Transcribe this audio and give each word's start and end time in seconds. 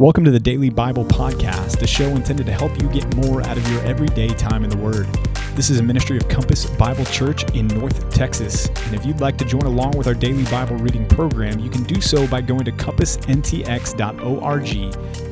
Welcome 0.00 0.24
to 0.24 0.30
the 0.30 0.40
Daily 0.40 0.70
Bible 0.70 1.04
Podcast, 1.04 1.82
a 1.82 1.86
show 1.86 2.08
intended 2.08 2.46
to 2.46 2.52
help 2.52 2.80
you 2.80 2.88
get 2.88 3.14
more 3.16 3.46
out 3.46 3.58
of 3.58 3.70
your 3.70 3.84
everyday 3.84 4.28
time 4.28 4.64
in 4.64 4.70
the 4.70 4.76
Word. 4.78 5.06
This 5.54 5.68
is 5.68 5.78
a 5.78 5.82
ministry 5.82 6.16
of 6.16 6.26
Compass 6.26 6.64
Bible 6.64 7.04
Church 7.04 7.44
in 7.54 7.66
North 7.66 8.10
Texas. 8.10 8.68
And 8.68 8.94
if 8.94 9.04
you'd 9.04 9.20
like 9.20 9.36
to 9.36 9.44
join 9.44 9.60
along 9.60 9.98
with 9.98 10.06
our 10.06 10.14
daily 10.14 10.44
Bible 10.44 10.76
reading 10.76 11.06
program, 11.06 11.58
you 11.58 11.68
can 11.68 11.82
do 11.82 12.00
so 12.00 12.26
by 12.28 12.40
going 12.40 12.64
to 12.64 12.72
compassntx.org 12.72 14.68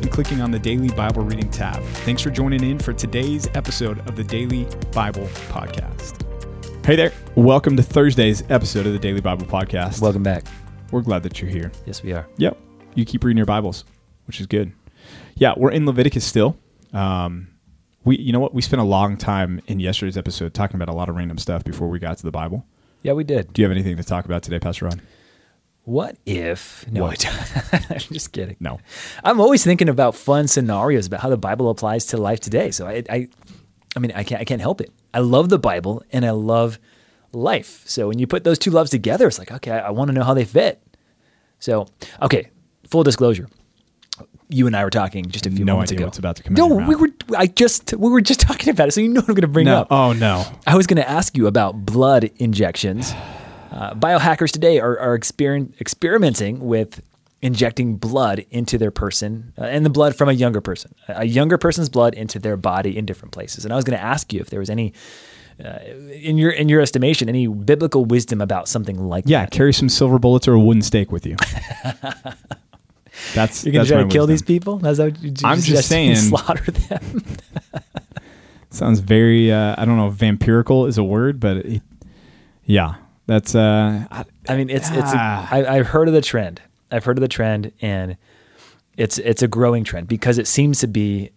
and 0.03 0.13
clicking 0.13 0.43
on 0.43 0.51
the 0.51 0.59
Daily 0.59 0.91
Bible 0.91 1.23
Reading 1.23 1.49
tab. 1.49 1.83
Thanks 2.05 2.21
for 2.21 2.29
joining 2.29 2.63
in 2.63 2.79
for 2.79 2.93
today's 2.93 3.49
episode 3.55 4.07
of 4.07 4.17
the 4.17 4.25
Daily 4.25 4.65
Bible 4.93 5.29
Podcast. 5.49 6.27
Hey 6.85 6.97
there. 6.97 7.15
Welcome 7.37 7.75
to 7.79 7.83
Thursday's 7.83 8.43
episode 8.51 8.87
of 8.87 8.93
the 8.93 8.99
Daily 8.99 9.23
Bible 9.23 9.47
Podcast. 9.47 10.03
Welcome 10.03 10.25
back. 10.25 10.45
We're 10.91 11.01
glad 11.01 11.23
that 11.23 11.41
you're 11.41 11.51
here. 11.51 11.73
Yes, 11.87 12.03
we 12.03 12.13
are. 12.13 12.29
Yep. 12.37 12.59
You 12.95 13.07
keep 13.07 13.25
reading 13.25 13.39
your 13.39 13.47
Bibles, 13.47 13.87
which 14.29 14.41
is 14.41 14.47
good. 14.47 14.73
Yeah, 15.35 15.55
we're 15.57 15.73
in 15.73 15.87
Leviticus 15.87 16.25
still. 16.25 16.57
Um, 16.93 17.49
we, 18.05 18.17
you 18.19 18.33
know 18.33 18.41
what? 18.41 18.55
We 18.55 18.63
spent 18.63 18.81
a 18.81 18.85
long 18.85 19.17
time 19.17 19.61
in 19.67 19.81
yesterday's 19.81 20.17
episode 20.17 20.55
talking 20.55 20.77
about 20.77 20.89
a 20.89 20.93
lot 20.97 21.09
of 21.09 21.17
random 21.17 21.39
stuff 21.39 21.65
before 21.65 21.89
we 21.89 21.99
got 21.99 22.17
to 22.19 22.23
the 22.23 22.31
Bible. 22.31 22.65
Yeah, 23.03 23.13
we 23.15 23.25
did. 23.25 23.53
Do 23.53 23.63
you 23.63 23.69
have 23.69 23.73
anything 23.73 23.97
to 23.97 24.05
talk 24.05 24.25
about 24.25 24.43
today, 24.43 24.59
Pastor 24.59 24.85
Rod? 24.87 25.01
What 25.85 26.17
if? 26.27 26.87
No, 26.91 27.03
What? 27.03 27.27
I 27.27 27.79
don't. 27.79 27.91
I'm 27.91 27.99
just 28.13 28.33
kidding. 28.33 28.57
No. 28.61 28.79
I'm 29.25 29.41
always 29.41 29.65
thinking 29.65 29.89
about 29.89 30.15
fun 30.15 30.47
scenarios 30.47 31.07
about 31.07 31.21
how 31.21 31.31
the 31.31 31.39
Bible 31.39 31.71
applies 31.71 32.07
to 32.07 32.19
life 32.19 32.41
today. 32.41 32.71
So 32.71 32.87
I, 32.87 33.03
I, 33.09 33.29
I 33.97 34.01
mean, 34.01 34.13
I 34.15 34.23
can't, 34.23 34.41
I 34.41 34.45
can't 34.45 34.61
help 34.61 34.81
it. 34.81 34.93
I 35.15 35.21
love 35.21 35.49
the 35.49 35.59
Bible 35.59 36.03
and 36.13 36.27
I 36.27 36.31
love 36.31 36.79
life. 37.33 37.83
So 37.87 38.09
when 38.09 38.19
you 38.19 38.27
put 38.27 38.45
those 38.45 38.59
two 38.59 38.71
loves 38.71 38.91
together, 38.91 39.27
it's 39.27 39.39
like, 39.39 39.51
okay, 39.51 39.73
I, 39.73 39.91
want 39.91 40.09
to 40.09 40.13
know 40.15 40.25
how 40.25 40.35
they 40.35 40.45
fit. 40.45 40.83
So, 41.59 41.89
okay, 42.23 42.51
full 42.89 43.03
disclosure. 43.03 43.49
You 44.51 44.67
and 44.67 44.75
I 44.75 44.83
were 44.85 44.91
talking 44.91 45.27
just 45.27 45.47
a 45.47 45.51
few 45.51 45.65
No 45.65 45.75
moments 45.75 45.93
idea 45.93 46.01
ago. 46.01 46.07
what's 46.07 46.19
about 46.19 46.37
to 46.37 46.43
come 46.43 46.55
No, 46.55 46.67
we 46.69 46.95
were. 46.97 47.09
I 47.37 47.47
just 47.49 47.93
we 47.95 48.11
were 48.11 48.21
just 48.23 48.41
talking 48.49 48.71
about 48.71 48.89
it, 48.89 48.93
so 48.93 49.01
you 49.01 49.09
know 49.09 49.21
what 49.21 49.29
I'm 49.29 49.35
going 49.35 49.43
to 49.43 49.49
bring 49.49 49.67
No. 49.67 49.81
up. 49.83 49.89
Oh 49.91 50.13
no. 50.13 50.45
I 50.67 50.75
was 50.77 50.87
going 50.87 50.97
to 50.97 51.09
ask 51.09 51.37
you 51.37 51.47
about 51.47 51.85
blood 51.85 52.31
injections. 52.37 53.13
Uh, 53.71 53.95
biohackers 53.95 54.51
today 54.51 54.81
are, 54.81 54.99
are 54.99 55.19
exper- 55.19 55.71
experimenting 55.81 56.61
with 56.61 57.03
injecting 57.43 57.97
blood 57.97 58.45
into 58.51 58.79
their 58.79 58.91
person 58.91 59.53
uh, 59.59 59.65
and 59.65 59.85
the 59.85 59.91
blood 59.91 60.17
from 60.17 60.29
a 60.29 60.33
younger 60.33 60.61
person, 60.61 60.93
a 61.09 61.25
younger 61.27 61.57
person's 61.59 61.89
blood 61.89 62.15
into 62.15 62.39
their 62.39 62.57
body 62.57 62.97
in 62.97 63.05
different 63.07 63.31
places. 63.33 63.65
And 63.65 63.73
I 63.73 63.77
was 63.77 63.85
going 63.85 63.97
to 63.97 64.03
ask 64.05 64.33
you 64.33 64.41
if 64.41 64.51
there 64.51 64.59
was 64.59 64.71
any, 64.71 64.93
uh, 65.65 65.79
in 66.13 66.39
your 66.39 66.51
in 66.51 66.69
your 66.71 66.81
estimation, 66.81 67.29
any 67.29 67.47
biblical 67.47 68.05
wisdom 68.07 68.41
about 68.41 68.67
something 68.69 68.99
like 68.99 69.25
Yeah, 69.27 69.41
that. 69.45 69.53
Yeah, 69.55 69.57
carry 69.59 69.73
some 69.75 69.89
silver 69.91 70.19
bullets 70.19 70.49
or 70.49 70.55
a 70.55 70.59
wooden 70.61 70.83
stake 70.83 71.13
with 71.13 71.27
you. 71.27 71.37
That's 73.35 73.65
You're 73.65 73.73
going 73.73 73.81
that's 73.87 73.91
try 73.91 74.03
to 74.03 74.09
kill 74.09 74.27
wisdom. 74.27 74.31
these 74.31 74.43
people? 74.43 74.79
That's 74.79 74.99
what 74.99 75.21
you, 75.23 75.31
you 75.31 75.35
I'm 75.45 75.61
just 75.61 75.89
saying- 75.89 76.17
slaughter 76.17 76.71
them. 76.71 77.25
Sounds 78.71 79.01
very. 79.01 79.51
Uh, 79.51 79.75
I 79.79 79.85
don't 79.85 79.97
know. 79.97 80.11
Vampirical 80.11 80.87
is 80.89 80.99
a 80.99 81.05
word, 81.05 81.41
but 81.41 81.57
it, 81.59 81.83
yeah, 82.67 82.97
that's. 83.27 83.55
Uh, 83.55 84.05
I, 84.11 84.25
I 84.49 84.57
mean, 84.57 84.69
it's 84.69 84.91
it's. 84.91 85.11
Ah. 85.15 85.49
I, 85.51 85.65
I've 85.79 85.87
heard 85.87 86.07
of 86.07 86.13
the 86.15 86.21
trend. 86.21 86.61
I've 86.91 87.05
heard 87.05 87.17
of 87.17 87.23
the 87.23 87.29
trend, 87.29 87.73
and 87.81 88.17
it's 88.99 89.17
it's 89.19 89.43
a 89.43 89.49
growing 89.49 89.85
trend 89.85 90.07
because 90.07 90.37
it 90.37 90.47
seems 90.47 90.81
to 90.81 90.87
be 90.87 91.31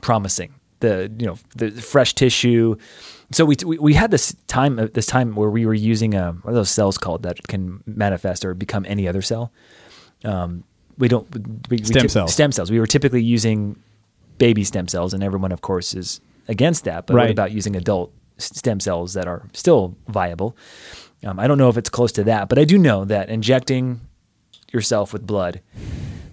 promising. 0.00 0.54
The 0.80 1.12
you 1.18 1.26
know 1.26 1.36
the 1.54 1.70
fresh 1.70 2.14
tissue. 2.14 2.76
So 3.30 3.44
we 3.44 3.56
we, 3.66 3.78
we 3.78 3.92
had 3.94 4.10
this 4.10 4.34
time 4.46 4.78
uh, 4.78 4.88
this 4.92 5.04
time 5.06 5.34
where 5.34 5.50
we 5.50 5.66
were 5.66 5.74
using 5.74 6.14
a 6.14 6.32
what 6.32 6.52
are 6.52 6.54
those 6.54 6.70
cells 6.70 6.96
called 6.96 7.24
that 7.24 7.46
can 7.46 7.82
manifest 7.86 8.42
or 8.42 8.54
become 8.54 8.86
any 8.88 9.06
other 9.06 9.20
cell. 9.20 9.52
Um, 10.24 10.64
we 11.00 11.08
don't 11.08 11.28
we, 11.68 11.78
we 11.78 11.84
Stem 11.84 12.08
cells. 12.08 12.32
Stem 12.32 12.52
cells. 12.52 12.70
We 12.70 12.78
were 12.78 12.86
typically 12.86 13.22
using 13.22 13.76
baby 14.38 14.64
stem 14.64 14.86
cells, 14.86 15.12
and 15.12 15.22
everyone, 15.22 15.50
of 15.50 15.60
course, 15.62 15.94
is 15.94 16.20
against 16.46 16.84
that. 16.84 17.06
But 17.06 17.16
what 17.16 17.30
about 17.30 17.52
using 17.52 17.74
adult 17.74 18.12
stem 18.38 18.78
cells 18.80 19.14
that 19.14 19.26
are 19.26 19.48
still 19.52 19.96
viable? 20.08 20.56
Um, 21.24 21.38
I 21.38 21.46
don't 21.46 21.58
know 21.58 21.68
if 21.68 21.76
it's 21.76 21.90
close 21.90 22.12
to 22.12 22.24
that, 22.24 22.48
but 22.48 22.58
I 22.58 22.64
do 22.64 22.78
know 22.78 23.04
that 23.04 23.28
injecting 23.28 24.00
yourself 24.72 25.12
with 25.12 25.26
blood 25.26 25.60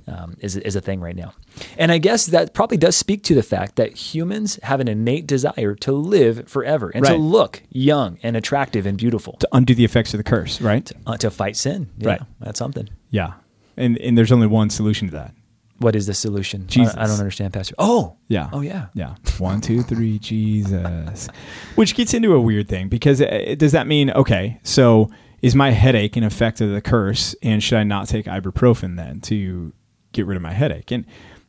um, 0.07 0.37
is, 0.39 0.55
is 0.55 0.75
a 0.75 0.81
thing 0.81 1.01
right 1.01 1.15
now. 1.15 1.33
And 1.77 1.91
I 1.91 1.97
guess 1.97 2.27
that 2.27 2.53
probably 2.53 2.77
does 2.77 2.95
speak 2.95 3.23
to 3.23 3.35
the 3.35 3.43
fact 3.43 3.75
that 3.75 3.93
humans 3.93 4.59
have 4.63 4.79
an 4.79 4.87
innate 4.87 5.27
desire 5.27 5.75
to 5.75 5.91
live 5.91 6.47
forever 6.47 6.91
and 6.93 7.05
to 7.05 7.15
look 7.15 7.61
young 7.69 8.17
and 8.23 8.37
attractive 8.37 8.85
and 8.85 8.97
beautiful, 8.97 9.33
to 9.33 9.49
undo 9.51 9.75
the 9.75 9.83
effects 9.83 10.13
of 10.13 10.19
the 10.19 10.23
curse, 10.23 10.61
right? 10.61 10.89
uh, 11.05 11.17
to 11.17 11.29
fight 11.29 11.57
sin. 11.57 11.89
Yeah, 11.97 12.07
Right. 12.07 12.21
That's 12.39 12.59
something. 12.59 12.87
Yeah, 13.09 13.33
and 13.77 13.97
and 13.97 14.17
there's 14.17 14.31
only 14.31 14.47
one 14.47 14.69
solution 14.69 15.07
to 15.07 15.13
that. 15.13 15.33
What 15.79 15.95
is 15.95 16.07
the 16.07 16.13
solution? 16.15 16.65
Jesus. 16.67 16.95
I, 16.97 17.05
don't 17.05 17.19
understand, 17.19 17.53
Pastor. 17.53 17.75
Oh, 17.77 18.17
Yeah. 18.29 18.49
Oh, 18.51 18.61
yeah. 18.61 18.87
Yeah. 18.95 19.13
One, 19.37 19.61
two, 19.61 19.83
three, 19.83 20.17
Jesus. 20.71 21.27
Which 21.75 21.93
gets 21.93 22.15
into 22.15 22.33
a 22.33 22.41
weird 22.41 22.67
thing 22.67 22.89
because 22.89 23.21
uh, 23.21 23.53
does 23.57 23.73
that 23.73 23.85
mean, 23.85 24.09
okay, 24.11 24.59
so 24.63 25.11
is 25.43 25.53
my 25.53 25.69
headache 25.69 26.15
an 26.17 26.23
effect 26.23 26.61
of 26.61 26.71
the 26.71 26.81
curse 26.81 27.35
and 27.43 27.61
should 27.61 27.77
I 27.77 27.83
not 27.83 28.07
take 28.07 28.25
ibuprofen 28.25 28.95
then 28.95 29.21
to 29.21 29.71
get 30.13 30.25
rid 30.25 30.35
of 30.35 30.41
my 30.41 30.51
headache? 30.53 30.89
And 30.91 31.05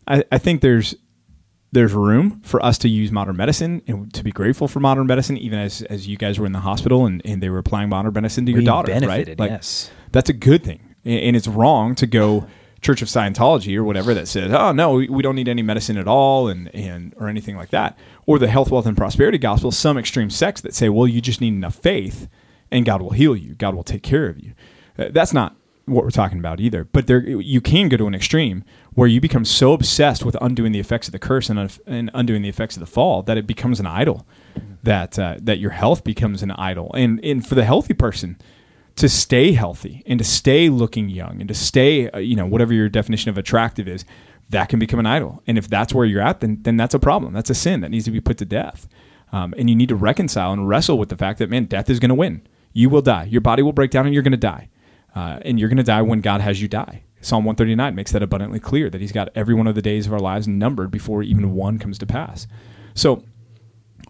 I, 0.07 0.23
I 0.31 0.37
think 0.37 0.61
there's 0.61 0.95
there's 1.73 1.93
room 1.93 2.41
for 2.45 2.63
us 2.65 2.79
to 2.79 2.89
use 2.89 3.11
modern 3.13 3.37
medicine 3.37 3.83
and 3.87 4.13
to 4.15 4.23
be 4.25 4.31
grateful 4.31 4.69
for 4.69 4.81
modern 4.81 5.07
medicine, 5.07 5.37
even 5.37 5.59
as, 5.59 5.83
as 5.83 6.07
you 6.09 6.17
guys 6.17 6.39
were 6.39 6.47
in 6.47 6.53
the 6.53 6.61
hospital 6.61 7.05
and, 7.05 7.21
and 7.27 7.43
they 7.43 7.51
were 7.51 7.59
applying 7.59 7.91
modern 7.91 8.13
medicine 8.13 8.47
to 8.47 8.53
your 8.53 8.61
We 8.61 8.65
daughter, 8.65 8.93
benefited, 8.93 9.39
right? 9.39 9.51
yes. 9.51 9.91
that's 10.13 10.31
a 10.31 10.35
good 10.35 10.65
thing. 10.65 10.81
And 11.09 11.35
it's 11.37 11.49
wrong 11.49 11.95
to 11.97 12.07
go 12.07 12.47
Church 12.81 13.03
of 13.03 13.09
Scientology 13.09 13.77
or 13.77 13.83
whatever 13.83 14.15
that 14.15 14.29
says, 14.29 14.53
oh 14.53 14.73
no, 14.73 14.95
we 14.95 15.23
don't 15.23 15.35
need 15.35 15.49
any 15.49 15.63
medicine 15.63 15.97
at 15.97 16.07
all 16.07 16.49
and, 16.49 16.73
and 16.75 17.15
or 17.17 17.29
anything 17.29 17.57
like 17.57 17.71
that. 17.71 17.99
Or 18.27 18.39
the 18.39 18.49
health, 18.49 18.71
wealth, 18.71 18.87
and 18.87 18.97
prosperity 18.97 19.39
gospel, 19.39 19.73
some 19.73 19.99
extreme 19.99 20.31
sects 20.31 20.61
that 20.61 20.75
say, 20.75 20.89
well, 20.89 21.09
you 21.09 21.21
just 21.21 21.41
need 21.41 21.55
enough 21.55 21.75
faith 21.75 22.29
and 22.71 22.85
God 22.85 23.03
will 23.03 23.11
heal 23.11 23.35
you. 23.35 23.55
God 23.55 23.75
will 23.75 23.83
take 23.83 24.03
care 24.03 24.29
of 24.29 24.39
you. 24.39 24.53
Uh, 24.99 25.07
That's 25.11 25.33
not 25.33 25.57
what 25.87 26.05
we're 26.05 26.11
talking 26.11 26.39
about 26.39 26.61
either. 26.61 26.85
But 26.85 27.07
there 27.07 27.27
you 27.27 27.61
can 27.61 27.89
go 27.89 27.97
to 27.97 28.07
an 28.07 28.15
extreme 28.15 28.63
where 28.93 29.09
you 29.09 29.21
become 29.21 29.45
so 29.45 29.73
obsessed 29.73 30.25
with 30.25 30.37
undoing 30.41 30.73
the 30.73 30.81
effects 30.81 31.09
of 31.09 31.13
the 31.13 31.19
curse 31.19 31.49
and, 31.49 31.79
and 31.87 32.11
undoing 32.15 32.43
the 32.43 32.49
effects 32.49 32.77
of 32.77 32.81
the 32.81 32.87
fall 32.87 33.23
that 33.23 33.39
it 33.39 33.47
becomes 33.47 33.81
an 33.81 33.87
idol. 33.87 34.27
That 34.83 35.19
uh, 35.19 35.37
that 35.41 35.59
your 35.59 35.73
health 35.73 36.05
becomes 36.05 36.43
an 36.43 36.53
idol. 36.53 36.93
And 36.95 37.23
and 37.25 37.45
for 37.45 37.57
the 37.57 37.65
healthy 37.65 37.95
person, 37.95 38.39
to 38.99 39.09
stay 39.09 39.53
healthy 39.53 40.03
and 40.07 40.19
to 40.19 40.25
stay 40.25 40.69
looking 40.69 41.09
young 41.09 41.41
and 41.41 41.49
to 41.49 41.55
stay, 41.55 42.11
uh, 42.11 42.19
you 42.19 42.35
know, 42.35 42.47
whatever 42.47 42.75
your 42.75 42.89
definition 42.89 43.31
of 43.31 43.39
attractive 43.39 43.87
is, 43.87 44.05
that 44.51 44.69
can 44.69 44.79
become 44.79 44.99
an 44.99 45.07
idol. 45.07 45.43
And 45.47 45.57
if 45.57 45.69
that's 45.69 45.95
where 45.95 46.05
you're 46.05 46.23
at, 46.23 46.41
then 46.41 46.59
then 46.63 46.77
that's 46.77 46.95
a 46.95 46.99
problem. 46.99 47.33
That's 47.33 47.51
a 47.51 47.55
sin 47.55 47.81
that 47.81 47.91
needs 47.91 48.07
to 48.07 48.11
be 48.11 48.21
put 48.21 48.39
to 48.39 48.45
death. 48.45 48.89
Um, 49.31 49.55
and 49.57 49.69
you 49.69 49.77
need 49.77 49.91
to 49.91 49.95
reconcile 49.95 50.53
and 50.53 50.69
wrestle 50.69 50.99
with 50.99 51.11
the 51.11 51.17
fact 51.17 51.39
that 51.39 51.51
man, 51.51 51.67
death 51.67 51.91
is 51.91 52.01
going 52.01 52.09
to 52.09 52.15
win. 52.15 52.43
You 52.73 52.91
will 52.91 53.03
die. 53.03 53.25
Your 53.25 53.41
body 53.41 53.63
will 53.63 53.73
break 53.73 53.91
down, 53.91 54.07
and 54.07 54.15
you're 54.15 54.23
going 54.23 54.33
to 54.33 54.37
die. 54.37 54.69
Uh, 55.15 55.39
and 55.43 55.59
you're 55.59 55.69
going 55.69 55.77
to 55.79 55.83
die 55.83 56.03
when 56.03 56.21
God 56.21 56.41
has 56.41 56.61
you 56.61 56.69
die. 56.69 57.03
Psalm 57.21 57.45
139 57.45 57.95
makes 57.95 58.13
that 58.13 58.23
abundantly 58.23 58.61
clear 58.61 58.91
that 58.91 59.01
He's 59.01 59.13
got 59.13 59.29
every 59.35 59.55
one 59.55 59.67
of 59.67 59.75
the 59.75 59.83
days 59.83 60.07
of 60.07 60.13
our 60.13 60.21
lives 60.21 60.49
numbered 60.49 60.91
before 60.91 61.23
even 61.23 61.55
one 61.55 61.79
comes 61.79 61.99
to 61.99 62.07
pass. 62.07 62.47
So 62.95 63.25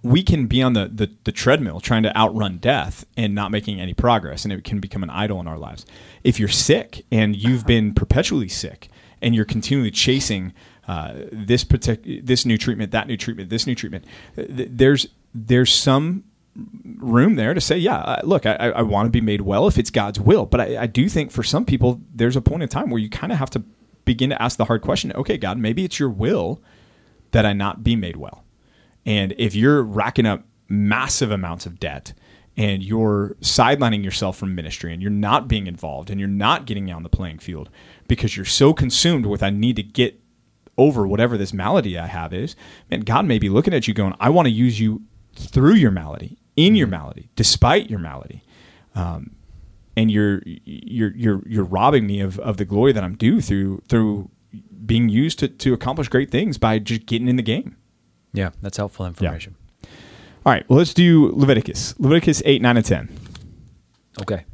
we 0.03 0.23
can 0.23 0.47
be 0.47 0.63
on 0.63 0.75
the, 0.75 0.91
the, 0.93 1.11
the 1.25 1.33
treadmill 1.33 1.81
trying 1.81 2.03
to 2.05 2.17
outrun 2.17 2.59
death 2.59 3.05
and 3.17 3.35
not 3.35 3.51
making 3.51 3.81
any 3.81 3.95
progress, 3.95 4.45
and 4.45 4.53
it 4.53 4.65
can 4.65 4.81
become 4.81 5.03
an 5.03 5.11
idol 5.11 5.41
in 5.41 5.47
our 5.47 5.59
lives. 5.59 5.85
If 6.25 6.39
you're 6.39 6.49
sick 6.49 7.05
and 7.11 7.35
you've 7.35 7.67
been 7.67 7.95
perpetually 7.95 8.49
sick 8.49 8.89
and 9.21 9.35
you're 9.35 9.45
continually 9.45 9.91
chasing 9.91 10.53
uh, 10.87 11.15
this 11.33 11.65
partic- 11.65 12.25
this 12.25 12.47
new 12.47 12.57
treatment, 12.57 12.93
that 12.93 13.09
new 13.09 13.17
treatment, 13.17 13.51
this 13.51 13.67
new 13.67 13.75
treatment, 13.75 14.05
th- 14.37 14.69
there's 14.73 15.09
there's 15.35 15.73
some 15.73 16.25
room 16.97 17.37
there 17.37 17.55
to 17.55 17.61
say, 17.61 17.77
yeah, 17.79 18.21
look, 18.25 18.47
I, 18.47 18.55
I 18.55 18.83
want 18.83 19.07
to 19.07 19.11
be 19.11 19.21
made 19.21 19.43
well 19.43 19.69
if 19.69 19.79
it's 19.79 19.91
God's 19.91 20.19
will. 20.19 20.47
But 20.47 20.61
I, 20.61 20.83
I 20.83 20.87
do 20.87 21.09
think 21.09 21.31
for 21.31 21.43
some 21.43 21.65
people, 21.65 22.01
there's 22.15 22.37
a 22.37 22.41
point 22.41 22.63
in 22.63 22.69
time 22.69 22.91
where 22.91 23.01
you 23.01 23.11
kind 23.11 23.33
of 23.33 23.39
have 23.39 23.51
to 23.51 23.63
begin 24.05 24.31
to 24.31 24.43
ask 24.43 24.57
the 24.57 24.65
hard 24.65 24.83
question 24.83 25.13
okay, 25.13 25.37
God, 25.37 25.59
maybe 25.59 25.85
it's 25.85 25.99
your 25.99 26.09
will 26.09 26.63
that 27.33 27.45
I 27.45 27.53
not 27.53 27.85
be 27.85 27.95
made 27.95 28.17
well. 28.17 28.45
And 29.09 29.35
if 29.39 29.55
you're 29.55 29.83
racking 29.83 30.27
up 30.27 30.45
massive 30.69 31.31
amounts 31.31 31.65
of 31.65 31.81
debt 31.81 32.13
and 32.59 32.83
you're 32.83 33.37
sidelining 33.41 34.05
yourself 34.05 34.37
from 34.37 34.55
ministry 34.55 34.93
and 34.93 35.01
you're 35.01 35.11
not 35.11 35.49
being 35.49 35.67
involved 35.67 36.11
and 36.11 36.21
you're 36.21 36.29
not 36.29 36.67
getting 36.67 36.93
on 36.93 37.05
the 37.05 37.09
playing 37.09 37.39
field 37.39 37.71
because 38.07 38.37
you're 38.37 38.45
so 38.45 38.75
consumed 38.75 39.25
with, 39.25 39.43
I 39.43 39.49
need 39.49 39.77
to 39.77 39.83
get 39.83 40.21
over 40.77 41.07
whatever 41.07 41.39
this 41.39 41.55
malady 41.55 41.97
I 41.99 42.05
have 42.05 42.35
is, 42.35 42.55
man, 42.91 43.01
God 43.01 43.25
may 43.25 43.39
be 43.39 43.49
looking 43.49 43.73
at 43.73 43.89
you 43.89 43.95
going, 43.95 44.15
I 44.21 44.29
want 44.29 44.45
to 44.45 44.53
use 44.53 44.79
you 44.79 45.01
through 45.35 45.77
your 45.77 45.91
malady, 45.91 46.37
in 46.57 46.75
your 46.75 46.87
malady, 46.87 47.31
despite 47.35 47.89
your 47.89 48.01
malady. 48.01 48.43
Um, 48.95 49.35
and 49.97 50.11
you're 50.11 50.43
you're 50.45 51.17
you're 51.17 51.43
you're 51.47 51.65
robbing 51.65 52.07
me 52.07 52.21
of, 52.21 52.39
of 52.41 52.59
the 52.59 52.67
glory 52.67 52.93
that 52.93 53.03
I'm 53.03 53.17
due 53.17 53.41
through 53.41 53.83
through 53.89 54.31
being 54.85 55.09
used 55.09 55.39
to, 55.39 55.49
to 55.49 55.73
accomplish 55.73 56.09
great 56.09 56.31
things 56.31 56.59
by 56.59 56.79
just 56.79 57.07
getting 57.07 57.27
in 57.27 57.37
the 57.37 57.43
game. 57.43 57.77
Yeah, 58.33 58.51
that's 58.63 58.77
helpful 58.77 59.07
information. 59.07 59.55
All 60.47 60.53
right, 60.53 60.69
well 60.69 60.79
let's 60.79 60.95
do 60.95 61.31
Leviticus. 61.35 61.95
Leviticus 61.99 62.43
eight, 62.45 62.63
nine, 62.63 62.77
and 62.77 62.87
ten. 62.87 63.09
Okay. 64.21 64.45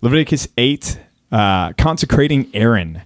Leviticus 0.00 0.48
8, 0.58 0.98
uh, 1.30 1.72
consecrating 1.74 2.50
Aaron. 2.54 3.02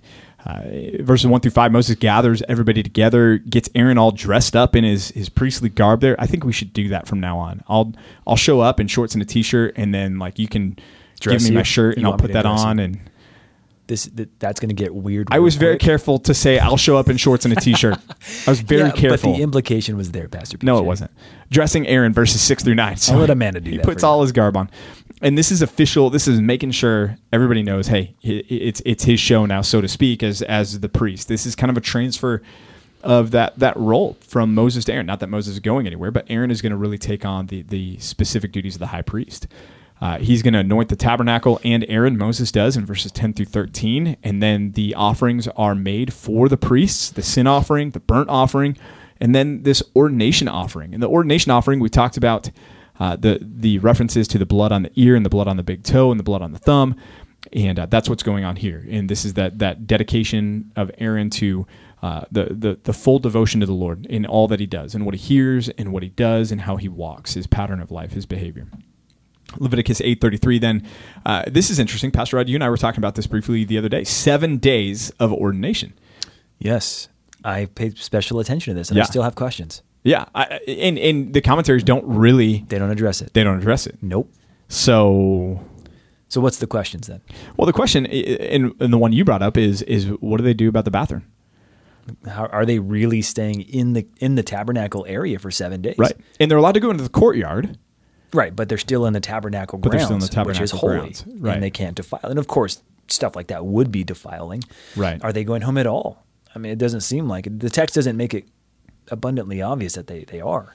uh, 0.46 0.62
verses 1.00 1.26
one 1.26 1.40
through 1.42 1.50
five, 1.50 1.70
Moses 1.70 1.94
gathers 1.96 2.42
everybody 2.48 2.82
together, 2.82 3.36
gets 3.36 3.68
Aaron 3.74 3.98
all 3.98 4.12
dressed 4.12 4.56
up 4.56 4.74
in 4.74 4.82
his, 4.84 5.10
his 5.10 5.28
priestly 5.28 5.68
garb. 5.68 6.00
There, 6.00 6.16
I 6.18 6.26
think 6.26 6.44
we 6.44 6.52
should 6.52 6.72
do 6.72 6.88
that 6.88 7.06
from 7.06 7.20
now 7.20 7.36
on. 7.38 7.62
I'll 7.68 7.92
I'll 8.26 8.36
show 8.36 8.60
up 8.60 8.80
in 8.80 8.86
shorts 8.86 9.12
and 9.14 9.20
a 9.22 9.26
t-shirt, 9.26 9.74
and 9.76 9.92
then 9.94 10.18
like 10.18 10.38
you 10.38 10.48
can 10.48 10.78
Dress 11.20 11.42
give 11.42 11.42
me 11.42 11.48
you? 11.50 11.58
my 11.58 11.62
shirt, 11.64 11.96
You 11.96 12.00
and 12.00 12.06
I'll 12.06 12.16
put 12.18 12.32
that 12.32 12.44
you? 12.46 12.50
on. 12.50 12.78
And 12.78 12.98
This 13.86 14.06
th- 14.08 14.28
that's 14.38 14.58
going 14.60 14.68
to 14.68 14.74
get 14.74 14.94
weird. 14.94 15.28
I 15.30 15.38
was 15.38 15.56
very 15.56 15.78
careful 15.78 16.18
to 16.20 16.34
say 16.34 16.58
I'll 16.58 16.76
show 16.76 16.96
up 16.96 17.08
in 17.08 17.16
shorts 17.16 17.44
and 17.44 17.56
a 17.56 17.60
t-shirt. 17.60 17.96
I 18.46 18.50
was 18.50 18.60
very 18.62 18.88
Yeah, 18.88 18.90
careful. 18.92 19.30
But 19.32 19.36
the 19.38 19.42
implication 19.42 19.96
was 19.96 20.10
there, 20.12 20.28
Pastor. 20.28 20.58
No, 20.62 20.78
it 20.78 20.84
wasn't. 20.84 21.10
Dressing 21.50 21.86
Aaron 21.86 22.12
verses 22.12 22.40
six 22.40 22.64
through 22.64 22.74
nine. 22.74 22.96
So 22.96 23.14
I'll 23.14 23.20
let 23.20 23.30
Amanda 23.30 23.60
do 23.60 23.70
he 23.70 23.76
that 23.76 23.84
He 23.86 23.92
puts 23.92 24.02
all 24.02 24.22
his 24.22 24.32
garb 24.32 24.56
on, 24.56 24.68
and 25.22 25.38
this 25.38 25.52
is 25.52 25.62
official. 25.62 26.10
This 26.10 26.26
is 26.26 26.40
making 26.40 26.72
sure 26.72 27.16
everybody 27.32 27.62
knows. 27.62 27.86
Hey, 27.86 28.16
it's 28.22 28.82
it's 28.84 29.04
his 29.04 29.20
show 29.20 29.46
now, 29.46 29.60
so 29.62 29.80
to 29.80 29.88
speak, 29.88 30.22
as 30.22 30.42
as 30.42 30.80
the 30.80 30.88
priest. 30.88 31.28
This 31.28 31.46
is 31.46 31.54
kind 31.54 31.70
of 31.70 31.76
a 31.76 31.80
transfer 31.80 32.42
of 33.02 33.30
that 33.30 33.56
that 33.60 33.76
role 33.76 34.16
from 34.20 34.52
Moses 34.54 34.84
to 34.86 34.92
Aaron. 34.92 35.06
Not 35.06 35.20
that 35.20 35.28
Moses 35.28 35.54
is 35.54 35.60
going 35.60 35.86
anywhere, 35.86 36.10
but 36.10 36.26
Aaron 36.28 36.50
is 36.50 36.60
going 36.60 36.70
to 36.72 36.76
really 36.76 36.98
take 36.98 37.24
on 37.24 37.46
the 37.46 37.62
the 37.62 37.98
specific 37.98 38.50
duties 38.50 38.74
of 38.74 38.80
the 38.80 38.88
high 38.88 39.02
priest. 39.02 39.46
Uh, 39.98 40.18
he's 40.18 40.42
going 40.42 40.52
to 40.52 40.60
anoint 40.60 40.90
the 40.90 40.96
tabernacle, 40.96 41.58
and 41.64 41.84
Aaron 41.88 42.18
Moses 42.18 42.52
does 42.52 42.76
in 42.76 42.84
verses 42.84 43.10
ten 43.12 43.32
through 43.32 43.46
thirteen, 43.46 44.16
and 44.22 44.42
then 44.42 44.72
the 44.72 44.94
offerings 44.94 45.48
are 45.48 45.74
made 45.74 46.12
for 46.12 46.48
the 46.48 46.58
priests: 46.58 47.10
the 47.10 47.22
sin 47.22 47.46
offering, 47.46 47.92
the 47.92 48.00
burnt 48.00 48.28
offering, 48.28 48.76
and 49.20 49.34
then 49.34 49.62
this 49.62 49.82
ordination 49.94 50.48
offering. 50.48 50.92
And 50.92 51.02
the 51.02 51.08
ordination 51.08 51.50
offering, 51.50 51.80
we 51.80 51.88
talked 51.88 52.18
about 52.18 52.50
uh, 53.00 53.16
the 53.16 53.38
the 53.40 53.78
references 53.78 54.28
to 54.28 54.38
the 54.38 54.44
blood 54.44 54.70
on 54.70 54.82
the 54.82 54.90
ear 54.96 55.16
and 55.16 55.24
the 55.24 55.30
blood 55.30 55.48
on 55.48 55.56
the 55.56 55.62
big 55.62 55.82
toe 55.82 56.10
and 56.10 56.20
the 56.20 56.24
blood 56.24 56.42
on 56.42 56.52
the 56.52 56.58
thumb, 56.58 56.94
and 57.54 57.78
uh, 57.78 57.86
that's 57.86 58.08
what's 58.08 58.22
going 58.22 58.44
on 58.44 58.56
here. 58.56 58.84
And 58.90 59.08
this 59.08 59.24
is 59.24 59.32
that 59.34 59.58
that 59.60 59.86
dedication 59.86 60.72
of 60.76 60.90
Aaron 60.98 61.30
to 61.30 61.66
uh, 62.02 62.26
the, 62.30 62.48
the 62.50 62.78
the 62.84 62.92
full 62.92 63.18
devotion 63.18 63.60
to 63.60 63.66
the 63.66 63.72
Lord 63.72 64.04
in 64.06 64.26
all 64.26 64.46
that 64.48 64.60
he 64.60 64.66
does, 64.66 64.94
and 64.94 65.06
what 65.06 65.14
he 65.14 65.20
hears, 65.20 65.70
and 65.70 65.90
what 65.90 66.02
he 66.02 66.10
does, 66.10 66.52
and 66.52 66.60
how 66.60 66.76
he 66.76 66.88
walks, 66.88 67.32
his 67.32 67.46
pattern 67.46 67.80
of 67.80 67.90
life, 67.90 68.12
his 68.12 68.26
behavior. 68.26 68.68
Leviticus 69.58 70.00
8:33 70.00 70.60
then 70.60 70.86
uh, 71.24 71.42
this 71.46 71.70
is 71.70 71.78
interesting 71.78 72.10
Pastor 72.10 72.36
Rod 72.36 72.48
you 72.48 72.54
and 72.56 72.64
I 72.64 72.70
were 72.70 72.76
talking 72.76 72.98
about 73.00 73.14
this 73.14 73.26
briefly 73.26 73.64
the 73.64 73.78
other 73.78 73.88
day 73.88 74.04
7 74.04 74.58
days 74.58 75.10
of 75.20 75.32
ordination 75.32 75.92
Yes, 76.58 77.08
I 77.44 77.66
paid 77.66 77.98
special 77.98 78.40
attention 78.40 78.72
to 78.74 78.78
this, 78.80 78.90
and 78.90 78.98
I 78.98 79.04
still 79.04 79.22
have 79.22 79.34
questions. 79.34 79.82
yeah 80.04 80.24
I, 80.34 80.44
and 80.66 80.98
and 80.98 81.32
the 81.34 81.40
commentaries 81.40 81.84
don't 81.84 82.04
really 82.06 82.64
They 82.68 82.78
don't 82.78 82.90
address 82.90 83.20
it. 83.22 83.34
they 83.34 83.44
don't 83.44 83.58
address 83.58 83.86
it 83.86 83.98
Nope. 84.02 84.32
so 84.68 85.60
So 86.28 86.40
what's 86.40 86.58
the 86.58 86.66
questions 86.66 87.06
then? 87.06 87.20
well 87.56 87.66
the 87.66 87.72
question 87.72 88.06
and 88.06 88.72
the 88.78 88.98
one 88.98 89.12
you 89.12 89.24
brought 89.24 89.42
up 89.42 89.56
is 89.56 89.82
is 89.82 90.06
what 90.20 90.38
do 90.38 90.44
they 90.44 90.54
do 90.54 90.68
about 90.68 90.84
the 90.84 90.90
bathroom 90.90 91.24
How 92.26 92.46
are 92.46 92.64
they 92.66 92.78
really 92.78 93.22
staying 93.22 93.62
in 93.62 93.92
the 93.92 94.06
in 94.18 94.34
the 94.36 94.42
tabernacle 94.42 95.04
area 95.08 95.38
for 95.38 95.50
seven 95.50 95.82
days? 95.82 95.96
right 95.98 96.16
and 96.40 96.50
they're 96.50 96.58
allowed 96.58 96.74
to 96.74 96.80
go 96.80 96.90
into 96.90 97.02
the 97.04 97.10
courtyard 97.10 97.78
Right, 98.32 98.54
but 98.54 98.68
they're 98.68 98.78
still 98.78 99.06
in 99.06 99.12
the 99.12 99.20
tabernacle 99.20 99.78
But 99.78 99.90
grounds, 99.90 100.04
still 100.06 100.16
in 100.16 100.44
the 100.44 100.48
which 100.48 100.60
is 100.60 100.70
holy, 100.72 100.96
grounds, 100.98 101.24
right. 101.26 101.54
and 101.54 101.62
they 101.62 101.70
can't 101.70 101.94
defile. 101.96 102.20
And 102.24 102.38
of 102.38 102.48
course, 102.48 102.82
stuff 103.08 103.36
like 103.36 103.46
that 103.48 103.64
would 103.64 103.92
be 103.92 104.04
defiling. 104.04 104.62
Right. 104.96 105.22
Are 105.22 105.32
they 105.32 105.44
going 105.44 105.62
home 105.62 105.78
at 105.78 105.86
all? 105.86 106.24
I 106.54 106.58
mean, 106.58 106.72
it 106.72 106.78
doesn't 106.78 107.02
seem 107.02 107.28
like 107.28 107.46
it. 107.46 107.60
The 107.60 107.70
text 107.70 107.94
doesn't 107.94 108.16
make 108.16 108.34
it 108.34 108.46
abundantly 109.10 109.62
obvious 109.62 109.94
that 109.94 110.06
they, 110.06 110.24
they 110.24 110.40
are. 110.40 110.74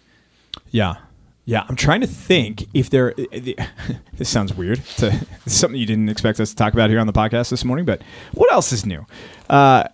Yeah. 0.69 0.95
Yeah, 1.43 1.65
I'm 1.67 1.75
trying 1.75 2.01
to 2.01 2.07
think 2.07 2.65
if 2.73 2.89
there. 2.89 3.13
This 4.13 4.29
sounds 4.29 4.53
weird. 4.53 4.79
It's, 4.99 5.03
it's 5.03 5.55
something 5.55 5.79
you 5.79 5.87
didn't 5.87 6.09
expect 6.09 6.39
us 6.39 6.51
to 6.51 6.55
talk 6.55 6.73
about 6.73 6.89
here 6.91 6.99
on 6.99 7.07
the 7.07 7.13
podcast 7.13 7.49
this 7.49 7.65
morning. 7.65 7.85
But 7.85 8.01
what 8.33 8.51
else 8.51 8.71
is 8.71 8.85
new? 8.85 9.05
Uh, 9.49 9.85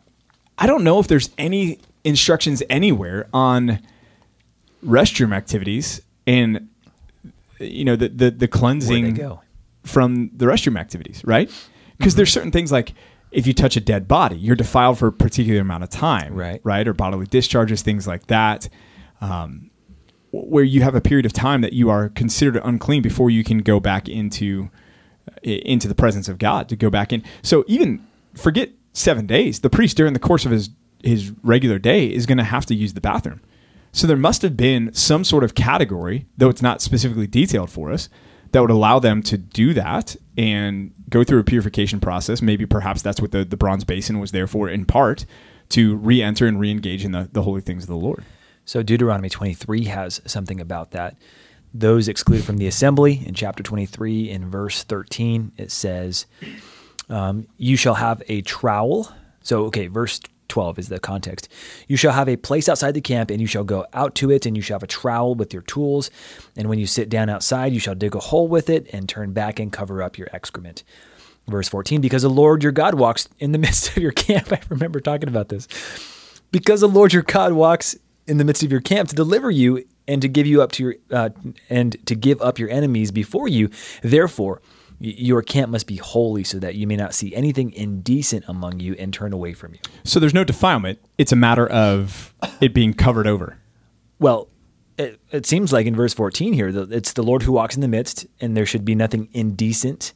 I 0.57 0.67
don't 0.67 0.83
know 0.83 0.99
if 0.99 1.07
there's 1.07 1.29
any 1.37 1.79
instructions 2.03 2.61
anywhere 2.69 3.27
on 3.33 3.79
restroom 4.85 5.33
activities 5.35 6.01
and 6.25 6.67
you 7.59 7.85
know 7.85 7.95
the 7.95 8.09
the, 8.09 8.31
the 8.31 8.47
cleansing 8.47 9.13
go? 9.15 9.41
from 9.83 10.29
the 10.35 10.45
restroom 10.45 10.79
activities, 10.79 11.21
right? 11.25 11.49
Because 11.97 12.15
there's 12.15 12.31
certain 12.31 12.51
things 12.51 12.71
like 12.71 12.93
if 13.31 13.45
you 13.47 13.53
touch 13.53 13.75
a 13.75 13.81
dead 13.81 14.07
body, 14.07 14.37
you're 14.37 14.55
defiled 14.55 14.97
for 14.97 15.07
a 15.07 15.11
particular 15.11 15.61
amount 15.61 15.83
of 15.83 15.89
time, 15.89 16.33
Right. 16.33 16.61
Right, 16.63 16.87
or 16.87 16.93
bodily 16.93 17.25
discharges, 17.25 17.81
things 17.81 18.07
like 18.07 18.27
that. 18.27 18.69
Um, 19.19 19.71
where 20.31 20.63
you 20.63 20.81
have 20.83 20.93
a 20.93 21.01
period 21.01 21.25
of 21.25 21.33
time 21.33 21.61
that 21.61 21.73
you 21.73 21.89
are 21.89 22.09
considered 22.09 22.61
unclean 22.63 23.01
before 23.01 23.29
you 23.29 23.43
can 23.43 23.59
go 23.59 23.79
back 23.79 24.07
into 24.07 24.69
into 25.43 25.87
the 25.87 25.95
presence 25.95 26.27
of 26.27 26.37
God 26.37 26.69
to 26.69 26.75
go 26.75 26.89
back 26.89 27.11
in. 27.11 27.23
So 27.41 27.63
even 27.67 28.05
forget 28.35 28.69
seven 28.93 29.25
days. 29.25 29.61
The 29.61 29.69
priest 29.69 29.97
during 29.97 30.13
the 30.13 30.19
course 30.19 30.45
of 30.45 30.51
his 30.51 30.69
his 31.03 31.31
regular 31.43 31.79
day 31.79 32.07
is 32.07 32.25
going 32.25 32.37
to 32.39 32.43
have 32.43 32.65
to 32.65 32.75
use 32.75 32.93
the 32.93 33.01
bathroom. 33.01 33.41
So 33.91 34.05
there 34.07 34.17
must 34.17 34.41
have 34.41 34.55
been 34.55 34.93
some 34.93 35.23
sort 35.23 35.43
of 35.43 35.55
category, 35.55 36.27
though 36.37 36.49
it's 36.49 36.61
not 36.61 36.81
specifically 36.81 37.27
detailed 37.27 37.69
for 37.69 37.91
us, 37.91 38.09
that 38.51 38.61
would 38.61 38.71
allow 38.71 38.99
them 38.99 39.21
to 39.23 39.37
do 39.37 39.73
that 39.73 40.15
and 40.37 40.93
go 41.09 41.23
through 41.23 41.39
a 41.39 41.43
purification 41.43 41.99
process. 41.99 42.41
Maybe 42.41 42.65
perhaps 42.65 43.01
that's 43.01 43.21
what 43.21 43.31
the, 43.31 43.43
the 43.43 43.57
bronze 43.57 43.83
basin 43.83 44.19
was 44.19 44.31
there 44.31 44.47
for 44.47 44.69
in 44.69 44.85
part 44.85 45.25
to 45.69 45.95
re-enter 45.97 46.47
and 46.47 46.59
re-engage 46.59 47.03
in 47.03 47.11
the, 47.11 47.29
the 47.31 47.43
holy 47.43 47.61
things 47.61 47.83
of 47.83 47.89
the 47.89 47.95
Lord. 47.95 48.23
So 48.65 48.83
Deuteronomy 48.83 49.29
23 49.29 49.85
has 49.85 50.21
something 50.25 50.59
about 50.59 50.91
that. 50.91 51.17
Those 51.73 52.07
excluded 52.07 52.45
from 52.45 52.57
the 52.57 52.67
assembly 52.67 53.23
in 53.25 53.33
chapter 53.33 53.63
23 53.63 54.29
in 54.29 54.49
verse 54.49 54.83
13 54.83 55.51
it 55.57 55.71
says, 55.71 56.25
um, 57.09 57.47
"You 57.57 57.75
shall 57.75 57.95
have 57.95 58.23
a 58.27 58.41
trowel." 58.41 59.11
So 59.41 59.65
okay, 59.65 59.87
verse 59.87 60.19
12 60.47 60.79
is 60.79 60.89
the 60.89 60.99
context. 60.99 61.49
You 61.87 61.97
shall 61.97 62.13
have 62.13 62.29
a 62.29 62.37
place 62.37 62.69
outside 62.69 62.93
the 62.93 63.01
camp, 63.01 63.31
and 63.31 63.41
you 63.41 63.47
shall 63.47 63.63
go 63.63 63.85
out 63.93 64.15
to 64.15 64.31
it, 64.31 64.45
and 64.45 64.55
you 64.55 64.61
shall 64.61 64.75
have 64.75 64.83
a 64.83 64.87
trowel 64.87 65.35
with 65.35 65.53
your 65.53 65.63
tools. 65.63 66.09
And 66.55 66.69
when 66.69 66.79
you 66.79 66.87
sit 66.87 67.09
down 67.09 67.29
outside, 67.29 67.73
you 67.73 67.79
shall 67.79 67.95
dig 67.95 68.15
a 68.15 68.19
hole 68.19 68.47
with 68.47 68.69
it, 68.69 68.87
and 68.93 69.07
turn 69.07 69.33
back 69.33 69.59
and 69.59 69.71
cover 69.71 70.01
up 70.01 70.17
your 70.17 70.27
excrement. 70.33 70.83
Verse 71.47 71.69
14, 71.69 72.01
because 72.01 72.23
the 72.23 72.29
Lord 72.29 72.61
your 72.61 72.73
God 72.73 72.95
walks 72.95 73.29
in 73.39 73.53
the 73.53 73.57
midst 73.59 73.89
of 73.89 73.97
your 73.97 74.11
camp. 74.11 74.51
I 74.51 74.59
remember 74.69 74.99
talking 74.99 75.29
about 75.29 75.49
this 75.49 75.67
because 76.51 76.81
the 76.81 76.87
Lord 76.87 77.13
your 77.13 77.23
God 77.23 77.53
walks 77.53 77.95
in 78.25 78.37
the 78.37 78.43
midst 78.43 78.63
of 78.63 78.71
your 78.71 78.81
camp 78.81 79.09
to 79.09 79.15
deliver 79.15 79.49
you 79.49 79.85
and 80.07 80.21
to 80.21 80.27
give 80.27 80.47
you 80.47 80.61
up 80.61 80.71
to 80.73 80.83
your 80.83 80.95
uh, 81.11 81.29
and 81.69 81.97
to 82.05 82.15
give 82.15 82.41
up 82.41 82.59
your 82.59 82.69
enemies 82.69 83.11
before 83.11 83.47
you. 83.47 83.69
Therefore, 84.01 84.61
your 84.99 85.41
camp 85.41 85.71
must 85.71 85.87
be 85.87 85.97
holy, 85.97 86.43
so 86.43 86.59
that 86.59 86.75
you 86.75 86.87
may 86.87 86.95
not 86.95 87.13
see 87.13 87.35
anything 87.35 87.71
indecent 87.71 88.45
among 88.47 88.79
you 88.79 88.95
and 88.97 89.13
turn 89.13 89.33
away 89.33 89.53
from 89.53 89.73
you. 89.73 89.79
So 90.03 90.19
there's 90.19 90.33
no 90.33 90.43
defilement. 90.43 90.99
It's 91.17 91.31
a 91.31 91.35
matter 91.35 91.67
of 91.67 92.33
it 92.61 92.73
being 92.73 92.93
covered 92.93 93.27
over. 93.27 93.57
Well, 94.19 94.49
it, 94.97 95.19
it 95.31 95.45
seems 95.45 95.71
like 95.71 95.85
in 95.85 95.95
verse 95.95 96.13
14 96.13 96.53
here, 96.53 96.69
it's 96.91 97.13
the 97.13 97.23
Lord 97.23 97.43
who 97.43 97.51
walks 97.51 97.75
in 97.75 97.81
the 97.81 97.87
midst, 97.87 98.25
and 98.41 98.57
there 98.57 98.65
should 98.65 98.85
be 98.85 98.95
nothing 98.95 99.29
indecent 99.33 100.13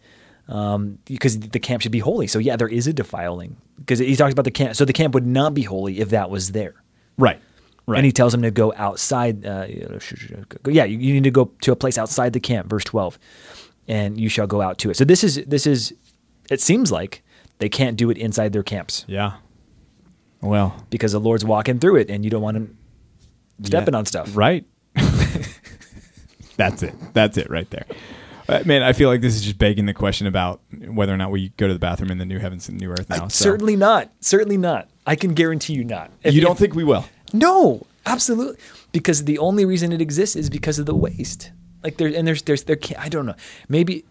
um, 0.48 0.98
because 1.06 1.40
the 1.40 1.60
camp 1.60 1.84
should 1.84 1.92
be 1.92 2.00
holy. 2.00 2.28
So, 2.28 2.40
yeah, 2.40 2.56
there 2.56 2.68
is 2.68 2.88
a 2.88 2.94
defiling 2.94 3.58
because 3.78 4.00
he 4.00 4.16
talks 4.16 4.34
about 4.34 4.46
the 4.46 4.52
camp. 4.52 4.76
So, 4.76 4.86
the 4.86 4.94
camp 4.94 5.14
would 5.14 5.28
not 5.28 5.54
be 5.54 5.62
holy 5.62 6.00
if 6.00 6.10
that 6.10 6.30
was 6.30 6.52
there. 6.52 6.82
Right. 7.18 7.40
Right. 7.88 7.98
And 7.98 8.06
he 8.06 8.12
tells 8.12 8.34
him 8.34 8.44
to 8.44 8.52
go 8.52 8.74
outside. 8.76 9.46
Uh, 9.46 9.66
yeah, 10.68 10.86
you, 10.86 10.98
you 10.98 11.14
need 11.14 11.24
to 11.24 11.32
go 11.32 11.52
to 11.62 11.72
a 11.72 11.76
place 11.76 11.98
outside 11.98 12.34
the 12.34 12.40
camp, 12.40 12.70
verse 12.70 12.84
12, 12.84 13.18
and 13.88 14.20
you 14.20 14.30
shall 14.30 14.48
go 14.48 14.62
out 14.62 14.78
to 14.80 14.90
it. 14.90 14.98
So, 14.98 15.04
this 15.06 15.24
is, 15.24 15.44
this 15.48 15.66
is, 15.68 15.94
it 16.50 16.62
seems 16.62 16.92
like 16.92 17.24
they 17.60 17.70
can't 17.70 17.98
do 17.98 18.10
it 18.10 18.18
inside 18.18 18.54
their 18.54 18.64
camps 18.64 19.06
yeah. 19.08 19.34
Well, 20.42 20.86
because 20.90 21.12
the 21.12 21.20
Lord's 21.20 21.46
walking 21.46 21.78
through 21.80 21.98
it 21.98 22.10
and 22.10 22.24
you 22.24 22.32
don't 22.32 22.42
want 22.42 22.58
him 22.58 22.78
stepping 23.64 23.94
Yeah, 23.94 24.00
on 24.00 24.06
stuff. 24.06 24.36
Right. 24.36 24.66
That's 26.58 26.84
it. 26.84 26.94
That's 27.14 27.38
it 27.38 27.50
right 27.50 27.70
there. 27.70 27.86
Uh, 28.50 28.62
man, 28.66 28.84
I 28.84 28.94
feel 28.94 29.08
like 29.10 29.22
this 29.22 29.36
is 29.36 29.42
just 29.44 29.58
begging 29.58 29.86
the 29.86 29.94
question 29.94 30.28
about 30.28 30.62
whether 30.88 31.14
or 31.14 31.18
not 31.18 31.32
we 31.32 31.50
go 31.58 31.68
to 31.68 31.74
the 31.74 31.80
bathroom 31.80 32.12
in 32.12 32.18
the 32.18 32.26
new 32.26 32.40
heavens 32.40 32.68
and 32.70 32.80
new 32.80 32.90
earth 32.92 33.10
now. 33.10 33.28
so. 33.28 33.44
Certainly 33.44 33.76
not. 33.78 34.12
Certainly 34.20 34.58
not. 34.58 34.90
I 35.06 35.16
can 35.16 35.34
guarantee 35.34 35.74
you 35.74 35.84
not. 35.84 36.12
If- 36.24 36.34
You 36.34 36.42
don't 36.42 36.54
if- 36.54 36.58
think 36.58 36.76
we 36.76 36.84
will? 36.84 37.06
No, 37.34 37.86
absolutely. 38.06 38.58
Because 38.92 39.24
the 39.24 39.38
only 39.38 39.64
reason 39.64 39.94
it 39.94 40.02
exists 40.02 40.36
is 40.36 40.50
because 40.50 40.80
of 40.80 40.86
the 40.86 40.96
waste. 40.96 41.52
Like 41.84 41.98
there, 41.98 42.08
and 42.08 42.28
there's, 42.28 42.44
there's, 42.44 42.64
there. 42.64 42.76
Can't, 42.76 43.00
I 43.00 43.10
don't 43.10 43.26
know. 43.26 43.36
Maybe 43.68 44.06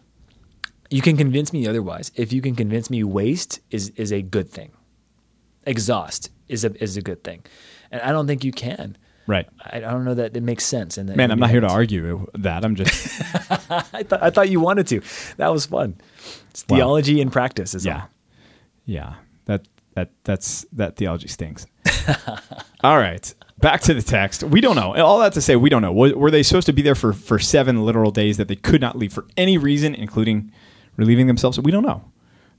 you 0.91 1.03
can 1.03 1.17
convince 1.17 1.53
me 1.53 1.67
otherwise. 1.67 2.11
If 2.17 2.33
you 2.33 2.43
can 2.43 2.57
convince 2.57 2.91
me 2.91 3.05
waste 3.05 3.61
is 3.71 3.91
is 3.91 4.13
a 4.13 4.23
good 4.23 4.49
thing, 4.49 4.73
exhaust 5.65 6.31
is 6.49 6.65
a 6.65 6.83
is 6.83 6.97
a 6.97 7.03
good 7.03 7.23
thing, 7.23 7.45
and 7.91 8.03
I 8.03 8.13
don't 8.13 8.27
think 8.27 8.45
you 8.45 8.53
can. 8.53 8.97
Right. 9.27 9.49
I, 9.61 9.77
I 9.77 9.81
don't 9.81 10.05
know 10.05 10.15
that 10.15 10.37
it 10.37 10.43
makes 10.43 10.65
sense. 10.65 10.99
And 10.99 11.15
Man, 11.15 11.31
I'm 11.31 11.39
not 11.39 11.51
here 11.51 11.61
to 11.61 11.69
argue 11.69 12.27
that. 12.35 12.65
I'm 12.65 12.75
just 12.75 12.91
I 13.71 14.03
thought 14.03 14.23
I 14.23 14.31
thought 14.31 14.51
you 14.51 14.59
wanted 14.59 14.89
to. 14.89 15.03
That 15.37 15.53
was 15.53 15.67
fun. 15.67 16.01
It's 16.51 16.63
theology 16.63 17.21
in 17.21 17.31
practice. 17.31 17.75
Is 17.75 17.87
yeah. 17.87 18.03
all. 18.03 18.09
Yeah. 18.87 19.15
That 19.45 19.69
that 19.95 20.11
that's 20.25 20.67
that 20.73 20.97
theology 20.97 21.29
stinks. 21.29 21.67
All 22.85 22.99
right. 22.99 23.33
Back 23.59 23.83
to 23.83 23.95
the 23.95 24.03
text. 24.03 24.43
We 24.43 24.61
don't 24.61 24.77
know. 24.77 24.95
All 24.97 25.19
that 25.19 25.35
to 25.35 25.41
say, 25.43 25.55
we 25.57 25.69
don't 25.69 25.83
know. 25.83 25.93
Were, 25.93 26.31
they 26.31 26.43
supposed 26.43 26.67
to 26.67 26.73
be 26.73 26.81
there 26.83 26.95
for, 26.95 27.13
for 27.13 27.39
seven 27.39 27.85
literal 27.85 28.11
days 28.11 28.39
that 28.39 28.49
they 28.49 28.57
could 28.57 28.81
not 28.81 28.97
leave 28.97 29.13
for 29.13 29.27
any 29.37 29.59
reason, 29.59 29.95
including 29.95 30.51
relieving 30.97 31.27
themselves? 31.27 31.61
We 31.61 31.71
don't 31.71 31.83
know. 31.85 32.03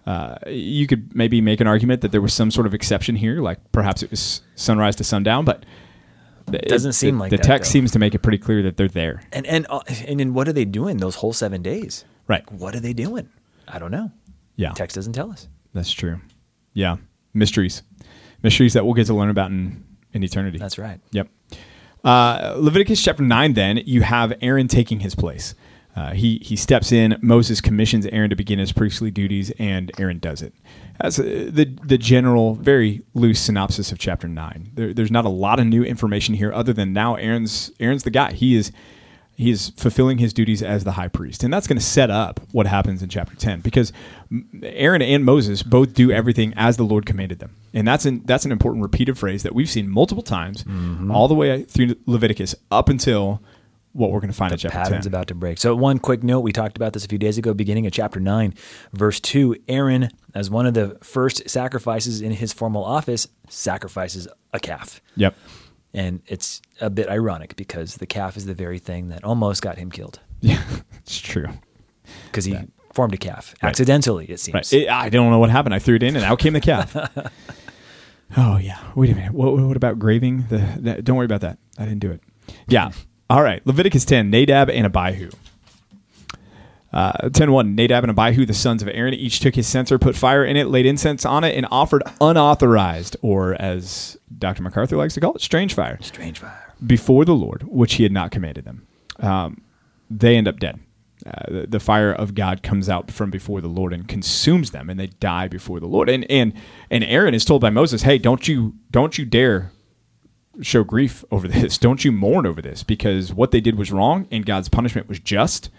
Uh, 0.06 0.36
you 0.48 0.86
could 0.88 1.16
maybe 1.16 1.42
make 1.42 1.60
an 1.60 1.68
argument 1.68 2.02
that 2.02 2.12
there 2.12 2.22
was 2.22 2.34
some 2.34 2.52
sort 2.52 2.68
of 2.68 2.74
exception 2.74 3.16
here, 3.16 3.42
like 3.42 3.60
perhaps 3.72 4.04
it 4.04 4.12
was 4.12 4.42
sunrise 4.56 4.96
to 4.98 5.04
sundown, 5.04 5.44
but 5.46 5.66
it 6.52 6.68
Doesn't 6.68 6.94
seem 6.94 7.16
the, 7.16 7.22
like 7.22 7.30
the 7.32 7.38
that, 7.38 7.44
text 7.44 7.70
though. 7.70 7.74
seems 7.74 7.92
to 7.92 8.00
make 8.00 8.14
it 8.16 8.20
pretty 8.20 8.38
clear 8.40 8.62
that 8.64 8.78
they're 8.78 8.88
there. 8.88 9.22
And 9.32 9.46
and 9.48 9.66
uh, 9.70 9.82
and 10.08 10.20
then 10.20 10.34
what 10.34 10.48
are 10.48 10.54
they 10.54 10.66
doing 10.66 10.98
those 10.98 11.16
whole 11.16 11.34
seven 11.34 11.62
days? 11.62 12.04
Right. 12.28 12.50
What 12.52 12.76
are 12.76 12.80
they 12.80 12.94
doing? 12.94 13.30
I 13.68 13.78
don't 13.80 13.92
know. 13.92 14.12
Yeah, 14.56 14.72
Text 14.74 14.96
doesn't 14.96 15.14
tell 15.14 15.32
us. 15.32 15.48
that's 15.74 15.92
true. 15.92 16.20
Yeah, 16.74 16.98
mysteries, 17.34 17.84
mysteries 18.44 18.74
that 18.74 18.86
we'll 18.86 18.94
get 18.94 19.08
to 19.08 19.14
learn 19.14 19.30
about 19.30 19.52
in 19.52 19.84
in 20.14 20.24
eternity. 20.24 20.58
That's 20.58 20.78
right. 20.78 21.00
Yep. 21.12 21.30
Uh, 22.04 22.56
Leviticus 22.58 23.04
chapter 23.04 23.24
9, 23.24 23.54
then, 23.54 23.78
you 23.86 24.02
have 24.02 24.34
Aaron 24.42 24.68
taking 24.68 25.02
his 25.02 25.16
place. 25.16 25.56
Uh, 25.96 26.14
he, 26.14 26.40
he 26.42 26.56
steps 26.56 26.92
in, 26.92 27.18
Moses 27.22 27.60
commissions 27.60 28.06
Aaron 28.08 28.30
to 28.30 28.36
begin 28.36 28.60
his 28.60 28.72
priestly 28.72 29.12
duties, 29.12 29.52
and 29.60 29.92
Aaron 30.00 30.20
does 30.20 30.42
it. 30.42 30.54
That's 31.00 31.20
uh, 31.20 31.24
the, 31.24 31.66
the 31.84 31.98
general, 31.98 32.56
very 32.56 33.04
loose 33.14 33.42
synopsis 33.42 33.92
of 33.92 34.00
chapter 34.00 34.28
9. 34.28 34.72
There, 34.74 34.94
there's 34.94 35.12
not 35.12 35.26
a 35.26 35.30
lot 35.30 35.60
of 35.60 35.68
new 35.68 35.84
information 35.84 36.36
here 36.36 36.54
other 36.54 36.74
than 36.74 36.94
now 36.94 37.16
Aaron's, 37.16 37.72
Aaron's 37.80 38.04
the 38.04 38.10
guy. 38.10 38.32
He 38.32 38.56
is, 38.56 38.72
he 39.36 39.50
is 39.50 39.70
fulfilling 39.78 40.18
his 40.18 40.34
duties 40.34 40.62
as 40.62 40.84
the 40.84 40.92
high 40.92 41.08
priest. 41.08 41.44
And 41.44 41.54
that's 41.54 41.68
going 41.68 41.78
to 41.78 41.84
set 41.84 42.12
up 42.12 42.40
what 42.52 42.68
happens 42.68 43.02
in 43.02 43.10
chapter 43.10 43.36
10 43.36 43.62
because 43.62 43.92
Aaron 44.62 45.02
and 45.02 45.26
Moses 45.26 45.64
both 45.64 45.94
do 45.94 46.12
everything 46.12 46.54
as 46.56 46.78
the 46.78 46.84
Lord 46.84 47.06
commanded 47.06 47.40
them. 47.40 47.56
And 47.74 47.88
that's 47.88 48.06
an, 48.06 48.22
that's 48.26 48.46
an 48.46 48.52
important 48.52 48.84
repeated 48.84 49.18
phrase 49.18 49.44
that 49.44 49.56
we've 49.56 49.70
seen 49.70 49.90
multiple 49.90 50.24
times 50.24 50.64
mm-hmm. 50.64 51.12
all 51.12 51.28
the 51.28 51.34
way 51.34 51.64
through 51.64 51.96
Leviticus 52.06 52.56
up 52.70 52.90
until 52.90 53.42
what 53.94 54.12
we're 54.12 54.20
going 54.20 54.32
to 54.32 54.38
find 54.38 54.52
in 54.52 54.58
chapter 54.58 54.78
Pattern's 54.78 55.06
10. 55.06 55.12
about 55.12 55.28
to 55.28 55.36
break. 55.36 55.58
So, 55.58 55.76
one 55.76 56.00
quick 56.00 56.24
note 56.24 56.42
we 56.42 56.52
talked 56.52 56.78
about 56.78 56.94
this 56.94 57.04
a 57.04 57.08
few 57.08 57.18
days 57.18 57.38
ago, 57.38 57.54
beginning 57.54 57.86
of 57.86 57.92
chapter 57.92 58.20
9, 58.20 58.54
verse 58.94 59.20
2. 59.20 59.58
Aaron, 59.68 60.10
as 60.34 60.50
one 60.50 60.66
of 60.66 60.74
the 60.74 60.98
first 61.04 61.50
sacrifices 61.50 62.22
in 62.22 62.32
his 62.32 62.54
formal 62.54 62.86
office, 62.86 63.28
sacrifices 63.50 64.28
a 64.54 64.60
calf. 64.60 65.02
Yep. 65.18 65.36
And 65.94 66.22
it's 66.28 66.62
a 66.80 66.90
bit 66.90 67.10
ironic 67.10 67.56
because 67.58 67.96
the 67.96 68.06
calf 68.06 68.38
is 68.38 68.46
the 68.46 68.54
very 68.54 68.80
thing 68.80 69.10
that 69.10 69.24
almost 69.24 69.62
got 69.62 69.78
him 69.78 69.92
killed 69.92 70.20
Yeah, 70.40 70.64
it's 71.04 71.20
true. 71.20 71.48
because 72.26 72.46
he 72.46 72.58
formed 72.94 73.14
a 73.14 73.18
calf 73.18 73.54
accidentally, 73.62 74.26
it 74.26 74.40
seems. 74.40 74.54
Right. 74.54 74.74
It- 74.74 74.90
I 74.90 75.10
don't 75.10 75.30
know 75.32 75.40
what 75.40 75.50
happened. 75.50 75.74
I 75.76 75.80
threw 75.80 75.96
it 75.96 76.04
in 76.04 76.16
and 76.16 76.26
out 76.26 76.40
came 76.40 76.54
the 76.54 76.62
calf. 76.62 76.96
oh, 78.38 78.58
yeah. 78.58 78.80
Wait 78.96 79.10
a 79.10 79.16
minute. 79.16 79.34
What, 79.34 79.54
what 79.58 79.78
about 79.78 80.00
graving? 80.00 80.46
The, 80.50 80.58
that, 80.80 81.04
don't 81.04 81.16
worry 81.18 81.26
about 81.26 81.42
that. 81.42 81.58
I 81.78 81.84
didn't 81.86 82.00
do 82.00 82.12
it. 82.12 82.22
Yeah. 82.68 82.92
All 83.30 83.42
right. 83.44 83.66
Leviticus 83.66 84.04
10 84.06 84.30
Nadab 84.30 84.70
and 84.70 84.86
Abihu. 84.86 85.30
Uh, 86.94 87.30
10 87.30 87.52
1 87.54 87.74
Nadab 87.76 88.04
and 88.04 88.12
Abihu, 88.18 88.46
the 88.46 88.54
sons 88.54 88.82
of 88.82 88.90
Aaron, 88.90 89.14
each 89.14 89.40
took 89.40 89.56
his 89.56 89.66
censer, 89.68 89.98
put 89.98 90.16
fire 90.16 90.44
in 90.44 90.58
it, 90.58 90.68
laid 90.68 90.86
incense 90.86 91.26
on 91.26 91.44
it, 91.46 91.56
and 91.56 91.66
offered 91.72 92.04
unauthorized, 92.20 93.16
or 93.22 93.54
as 93.62 94.18
Dr. 94.38 94.62
MacArthur 94.64 94.98
likes 94.98 95.14
to 95.14 95.22
call 95.22 95.34
it, 95.34 95.42
strange 95.42 95.74
fire, 95.74 95.98
Strange 96.02 96.40
fire. 96.40 96.74
before 96.86 97.24
the 97.24 97.34
Lord, 97.36 97.64
which 97.64 97.94
he 97.94 98.04
had 98.04 98.12
not 98.12 98.32
commanded 98.32 98.66
them. 98.66 98.86
Um, 99.20 99.62
they 100.10 100.36
end 100.36 100.48
up 100.50 100.60
dead. 100.60 100.80
Uh, 101.26 101.32
the, 101.62 101.68
the 101.68 101.80
fire 101.80 102.12
of 102.12 102.34
God 102.36 102.62
comes 102.64 102.90
out 102.90 103.10
from 103.12 103.30
before 103.30 103.62
the 103.62 103.68
Lord 103.70 103.94
and 103.94 104.08
consumes 104.08 104.72
them, 104.72 104.90
and 104.90 105.00
they 105.00 105.08
die 105.08 105.48
before 105.48 105.80
the 105.80 105.86
Lord. 105.88 106.10
And 106.10 106.26
and 106.32 106.52
and 106.90 107.04
Aaron 107.04 107.34
is 107.36 107.46
told 107.46 107.62
by 107.62 107.70
Moses, 107.70 108.02
"Hey, 108.02 108.18
don't 108.18 108.48
you 108.48 108.74
don't 108.90 109.18
you 109.18 109.26
dare 109.26 109.72
show 110.62 110.84
grief 110.84 111.24
over 111.32 111.48
this. 111.48 111.78
Don't 111.78 112.04
you 112.04 112.12
mourn 112.12 112.46
over 112.46 112.62
this 112.62 112.84
because 112.84 113.34
what 113.34 113.52
they 113.52 113.62
did 113.62 113.78
was 113.78 113.92
wrong, 113.92 114.28
and 114.32 114.46
God's 114.46 114.68
punishment 114.68 115.08
was 115.08 115.20
just. 115.20 115.70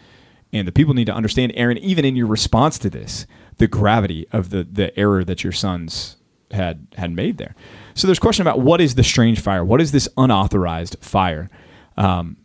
And 0.53 0.69
the 0.69 0.73
people 0.73 0.95
need 0.95 1.07
to 1.07 1.15
understand, 1.15 1.53
Aaron, 1.55 1.79
even 1.79 2.05
in 2.05 2.15
your 2.15 2.27
response 2.27 2.79
to 2.81 2.91
this, 2.91 3.27
the 3.59 3.67
gravity 3.67 4.27
of 4.33 4.51
the 4.51 4.65
the 4.65 4.97
error 4.99 5.25
that 5.25 5.43
your 5.45 5.53
sons 5.53 6.17
had 6.51 6.87
had 6.97 7.11
made 7.13 7.39
there. 7.39 7.55
So 7.95 8.07
there's 8.07 8.19
question 8.19 8.43
about 8.43 8.61
what 8.61 8.81
is 8.81 8.95
the 8.95 9.05
strange 9.05 9.41
fire? 9.41 9.65
What 9.65 9.81
is 9.81 9.93
this 9.93 10.09
unauthorized 10.17 10.97
fire? 11.01 11.51
Um, 11.97 12.37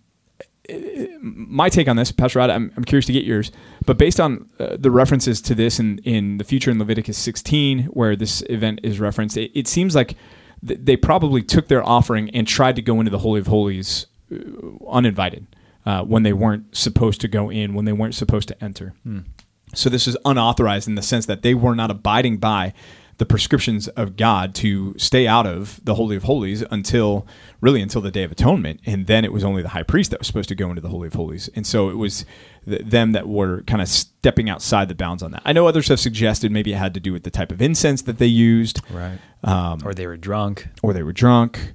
my 1.22 1.70
take 1.70 1.88
on 1.88 1.96
this, 1.96 2.12
Pastor 2.12 2.40
Rod, 2.40 2.50
I'm, 2.50 2.74
I'm 2.76 2.84
curious 2.84 3.06
to 3.06 3.14
get 3.14 3.24
yours. 3.24 3.52
But 3.86 3.98
based 3.98 4.20
on 4.20 4.50
uh, 4.60 4.76
the 4.78 4.92
references 4.92 5.42
to 5.44 5.56
this 5.56 5.80
in, 5.80 6.00
in 6.00 6.38
the 6.38 6.44
future 6.44 6.72
in 6.72 6.80
Leviticus 6.80 7.18
16, 7.18 7.86
where 7.86 8.16
this 8.16 8.44
event 8.50 8.82
is 8.84 9.00
referenced, 9.00 9.38
it, 9.38 9.52
it 9.58 9.68
seems 9.68 9.96
like 9.96 10.16
th- 10.66 10.80
they 10.84 10.98
probably 10.98 11.42
took 11.42 11.70
their 11.70 11.84
offering 11.84 12.30
and 12.32 12.48
tried 12.48 12.76
to 12.76 12.82
go 12.82 13.00
into 13.00 13.12
the 13.12 13.20
Holy 13.20 13.40
of 13.40 13.48
Holies 13.48 14.08
uh, 14.32 14.36
uninvited 14.90 15.48
uh, 15.88 16.04
when 16.04 16.24
they 16.24 16.34
weren't 16.34 16.66
supposed 16.76 17.20
to 17.22 17.28
go 17.28 17.50
in, 17.50 17.74
when 17.76 17.86
they 17.86 17.94
weren't 18.00 18.16
supposed 18.16 18.48
to 18.50 18.56
enter. 18.64 18.94
So 19.74 19.90
this 19.90 20.06
is 20.08 20.16
unauthorized 20.26 20.88
in 20.88 20.96
the 20.96 21.02
sense 21.02 21.26
that 21.28 21.42
they 21.42 21.54
were 21.54 21.76
not 21.76 21.90
abiding 21.92 22.38
by 22.38 22.74
the 23.18 23.26
prescriptions 23.26 23.88
of 24.02 24.16
God 24.16 24.54
to 24.56 24.94
stay 24.98 25.26
out 25.28 25.48
of 25.48 25.80
the 25.84 25.96
Holy 25.96 26.16
of 26.16 26.24
Holies 26.24 26.64
until 26.70 27.26
really 27.62 27.82
until 27.82 28.02
the 28.02 28.12
Day 28.12 28.24
of 28.24 28.32
Atonement, 28.32 28.80
and 28.86 29.08
then 29.08 29.26
it 29.26 29.34
was 29.34 29.44
only 29.44 29.62
the 29.64 29.70
high 29.70 29.84
priest 29.84 30.12
that 30.12 30.20
was 30.20 30.28
supposed 30.28 30.50
to 30.50 30.56
go 30.56 30.70
into 30.70 30.82
the 30.82 30.90
Holy 30.90 31.08
of 31.08 31.16
Holies, 31.16 31.50
and 31.56 31.66
so 31.66 31.90
it 31.90 31.96
was 31.98 32.26
th- 32.70 32.82
them 32.86 33.14
that 33.14 33.28
were 33.28 33.64
kind 33.64 33.82
of 33.82 33.88
stepping 33.88 34.50
outside 34.52 34.88
the 34.88 34.96
bounds 34.96 35.24
on 35.24 35.32
that. 35.32 35.42
I 35.46 35.52
know 35.54 35.66
others 35.68 35.88
have 35.88 36.00
suggested 36.00 36.52
maybe 36.52 36.74
it 36.74 36.78
had 36.78 36.94
to 36.94 37.00
do 37.00 37.12
with 37.12 37.24
the 37.24 37.32
type 37.32 37.52
of 37.52 37.60
incense 37.62 38.04
that 38.04 38.20
they 38.20 38.28
used, 38.28 38.82
Right. 38.92 39.18
Um, 39.44 39.82
or 39.84 39.94
they 39.96 40.06
were 40.08 40.18
drunk. 40.18 40.68
or 40.84 40.94
they 40.94 41.04
were 41.04 41.14
drunk. 41.14 41.74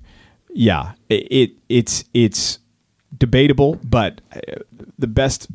Yeah, 0.54 0.92
it, 1.08 1.26
it 1.30 1.50
it's 1.68 2.04
it's 2.14 2.58
debatable, 3.16 3.78
but 3.84 4.20
uh, 4.34 4.40
the 4.98 5.06
best 5.06 5.48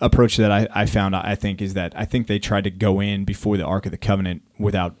approach 0.00 0.36
that 0.36 0.52
I, 0.52 0.68
I 0.72 0.86
found, 0.86 1.16
I 1.16 1.34
think, 1.34 1.60
is 1.60 1.74
that 1.74 1.92
I 1.96 2.04
think 2.04 2.26
they 2.26 2.38
tried 2.38 2.64
to 2.64 2.70
go 2.70 3.00
in 3.00 3.24
before 3.24 3.56
the 3.56 3.64
Ark 3.64 3.86
of 3.86 3.92
the 3.92 3.98
Covenant 3.98 4.42
without 4.58 4.96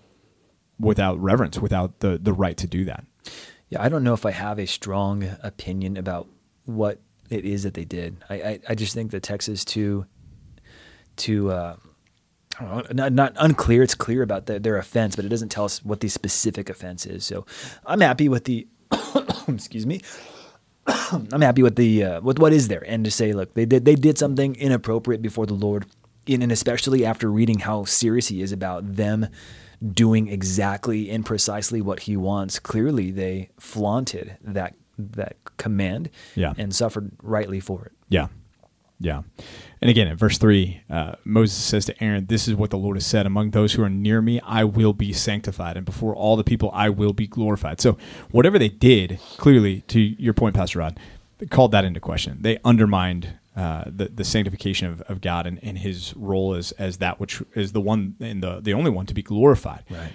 without 0.80 1.20
reverence, 1.20 1.58
without 1.58 2.00
the 2.00 2.18
the 2.18 2.32
right 2.32 2.56
to 2.56 2.66
do 2.66 2.84
that. 2.84 3.04
Yeah, 3.68 3.82
I 3.82 3.88
don't 3.88 4.02
know 4.02 4.14
if 4.14 4.24
I 4.24 4.30
have 4.30 4.58
a 4.58 4.66
strong 4.66 5.28
opinion 5.42 5.96
about 5.96 6.26
what 6.64 7.00
it 7.30 7.44
is 7.44 7.64
that 7.64 7.74
they 7.74 7.84
did. 7.84 8.16
I, 8.30 8.34
I, 8.34 8.60
I 8.70 8.74
just 8.74 8.94
think 8.94 9.10
the 9.10 9.20
text 9.20 9.48
is 9.48 9.64
too, 9.64 10.06
too, 11.16 11.50
uh, 11.50 11.76
not, 12.92 13.12
not 13.12 13.34
unclear. 13.38 13.82
It's 13.82 13.94
clear 13.94 14.22
about 14.22 14.46
the, 14.46 14.58
their 14.58 14.78
offense, 14.78 15.16
but 15.16 15.24
it 15.24 15.28
doesn't 15.28 15.50
tell 15.50 15.64
us 15.64 15.84
what 15.84 16.00
the 16.00 16.08
specific 16.08 16.70
offense 16.70 17.04
is. 17.04 17.24
So 17.24 17.44
I'm 17.84 18.00
happy 18.00 18.28
with 18.28 18.44
the, 18.44 18.66
excuse 19.48 19.86
me, 19.86 20.00
I'm 21.32 21.40
happy 21.42 21.62
with 21.62 21.76
the 21.76 22.02
uh, 22.04 22.20
with 22.20 22.38
what 22.38 22.52
is 22.52 22.68
there, 22.68 22.84
and 22.86 23.04
to 23.04 23.10
say, 23.10 23.32
look, 23.32 23.54
they 23.54 23.66
did 23.66 23.84
they 23.84 23.94
did 23.94 24.18
something 24.18 24.54
inappropriate 24.56 25.22
before 25.22 25.46
the 25.46 25.54
Lord, 25.54 25.86
and, 26.26 26.42
and 26.42 26.50
especially 26.52 27.04
after 27.04 27.30
reading 27.30 27.58
how 27.60 27.84
serious 27.84 28.28
He 28.28 28.42
is 28.42 28.52
about 28.52 28.96
them 28.96 29.26
doing 29.92 30.28
exactly 30.28 31.10
and 31.10 31.24
precisely 31.24 31.80
what 31.80 32.00
He 32.00 32.16
wants. 32.16 32.58
Clearly, 32.58 33.10
they 33.10 33.50
flaunted 33.60 34.36
that 34.42 34.74
that 34.98 35.36
command, 35.58 36.10
Yeah. 36.34 36.54
and 36.58 36.74
suffered 36.74 37.12
rightly 37.22 37.60
for 37.60 37.84
it. 37.86 37.92
Yeah. 38.08 38.28
Yeah. 39.00 39.22
And 39.80 39.90
again, 39.90 40.08
in 40.08 40.16
verse 40.16 40.38
3, 40.38 40.82
uh, 40.90 41.12
Moses 41.24 41.56
says 41.56 41.84
to 41.86 42.02
Aaron, 42.02 42.26
This 42.26 42.48
is 42.48 42.54
what 42.54 42.70
the 42.70 42.78
Lord 42.78 42.96
has 42.96 43.06
said 43.06 43.26
Among 43.26 43.50
those 43.50 43.74
who 43.74 43.82
are 43.82 43.90
near 43.90 44.20
me, 44.20 44.40
I 44.40 44.64
will 44.64 44.92
be 44.92 45.12
sanctified, 45.12 45.76
and 45.76 45.86
before 45.86 46.14
all 46.14 46.36
the 46.36 46.44
people, 46.44 46.70
I 46.72 46.88
will 46.88 47.12
be 47.12 47.26
glorified. 47.26 47.80
So, 47.80 47.96
whatever 48.30 48.58
they 48.58 48.68
did, 48.68 49.18
clearly, 49.36 49.82
to 49.82 50.00
your 50.00 50.34
point, 50.34 50.54
Pastor 50.54 50.80
Rod, 50.80 50.98
called 51.50 51.72
that 51.72 51.84
into 51.84 52.00
question. 52.00 52.38
They 52.40 52.58
undermined 52.64 53.34
uh, 53.56 53.84
the, 53.86 54.06
the 54.06 54.24
sanctification 54.24 54.88
of, 54.88 55.00
of 55.02 55.20
God 55.20 55.46
and, 55.46 55.58
and 55.62 55.78
his 55.78 56.14
role 56.16 56.54
as, 56.54 56.72
as 56.72 56.98
that 56.98 57.18
which 57.18 57.42
is 57.54 57.72
the 57.72 57.80
one 57.80 58.14
and 58.20 58.42
the, 58.42 58.60
the 58.60 58.72
only 58.72 58.90
one 58.90 59.06
to 59.06 59.14
be 59.14 59.22
glorified. 59.22 59.84
Right. 59.90 60.12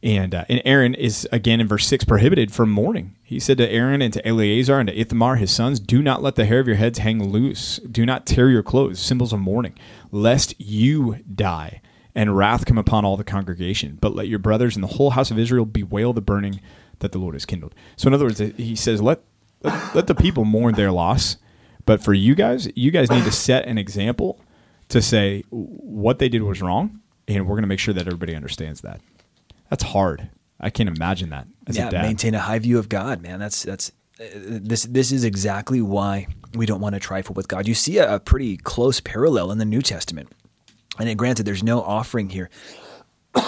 And 0.00 0.32
uh, 0.32 0.44
and 0.48 0.62
Aaron 0.64 0.94
is 0.94 1.26
again 1.32 1.60
in 1.60 1.66
verse 1.66 1.84
six 1.84 2.04
prohibited 2.04 2.52
from 2.52 2.70
mourning. 2.70 3.16
He 3.24 3.40
said 3.40 3.58
to 3.58 3.68
Aaron 3.68 4.00
and 4.00 4.12
to 4.12 4.26
Eleazar 4.26 4.78
and 4.78 4.88
to 4.88 4.96
Ithamar 4.96 5.36
his 5.36 5.50
sons, 5.50 5.80
"Do 5.80 6.02
not 6.02 6.22
let 6.22 6.36
the 6.36 6.44
hair 6.44 6.60
of 6.60 6.68
your 6.68 6.76
heads 6.76 7.00
hang 7.00 7.32
loose. 7.32 7.78
Do 7.78 8.06
not 8.06 8.24
tear 8.24 8.48
your 8.48 8.62
clothes, 8.62 9.00
symbols 9.00 9.32
of 9.32 9.40
mourning, 9.40 9.74
lest 10.12 10.54
you 10.60 11.18
die 11.34 11.80
and 12.14 12.36
wrath 12.36 12.64
come 12.64 12.78
upon 12.78 13.04
all 13.04 13.16
the 13.16 13.24
congregation. 13.24 13.98
But 14.00 14.14
let 14.14 14.28
your 14.28 14.38
brothers 14.38 14.76
and 14.76 14.84
the 14.84 14.88
whole 14.88 15.10
house 15.10 15.32
of 15.32 15.38
Israel 15.38 15.64
bewail 15.64 16.12
the 16.12 16.20
burning 16.20 16.60
that 17.00 17.10
the 17.10 17.18
Lord 17.18 17.34
has 17.34 17.44
kindled." 17.44 17.74
So 17.96 18.06
in 18.06 18.14
other 18.14 18.26
words, 18.26 18.38
he 18.38 18.76
says, 18.76 19.02
"Let 19.02 19.20
let, 19.64 19.94
let 19.96 20.06
the 20.06 20.14
people 20.14 20.44
mourn 20.44 20.76
their 20.76 20.92
loss, 20.92 21.38
but 21.86 22.00
for 22.00 22.14
you 22.14 22.36
guys, 22.36 22.68
you 22.76 22.92
guys 22.92 23.10
need 23.10 23.24
to 23.24 23.32
set 23.32 23.66
an 23.66 23.78
example 23.78 24.38
to 24.90 25.02
say 25.02 25.42
what 25.50 26.20
they 26.20 26.28
did 26.28 26.44
was 26.44 26.62
wrong, 26.62 27.00
and 27.26 27.48
we're 27.48 27.56
going 27.56 27.62
to 27.62 27.68
make 27.68 27.80
sure 27.80 27.94
that 27.94 28.06
everybody 28.06 28.36
understands 28.36 28.82
that." 28.82 29.00
That's 29.70 29.82
hard. 29.82 30.30
I 30.60 30.70
can't 30.70 30.88
imagine 30.88 31.30
that 31.30 31.46
as 31.66 31.76
yeah, 31.76 31.88
a 31.88 31.90
dad. 31.90 32.02
maintain 32.02 32.34
a 32.34 32.40
high 32.40 32.58
view 32.58 32.78
of 32.78 32.88
God, 32.88 33.22
man. 33.22 33.38
That's 33.38 33.62
that's 33.62 33.92
uh, 34.20 34.24
this 34.34 34.84
this 34.84 35.12
is 35.12 35.24
exactly 35.24 35.80
why 35.80 36.26
we 36.54 36.66
don't 36.66 36.80
want 36.80 36.94
to 36.94 37.00
trifle 37.00 37.34
with 37.34 37.48
God. 37.48 37.68
You 37.68 37.74
see 37.74 37.98
a, 37.98 38.16
a 38.16 38.20
pretty 38.20 38.56
close 38.56 39.00
parallel 39.00 39.52
in 39.52 39.58
the 39.58 39.64
New 39.64 39.82
Testament, 39.82 40.32
and 40.98 41.16
granted, 41.18 41.44
there's 41.44 41.62
no 41.62 41.80
offering 41.82 42.30
here. 42.30 42.50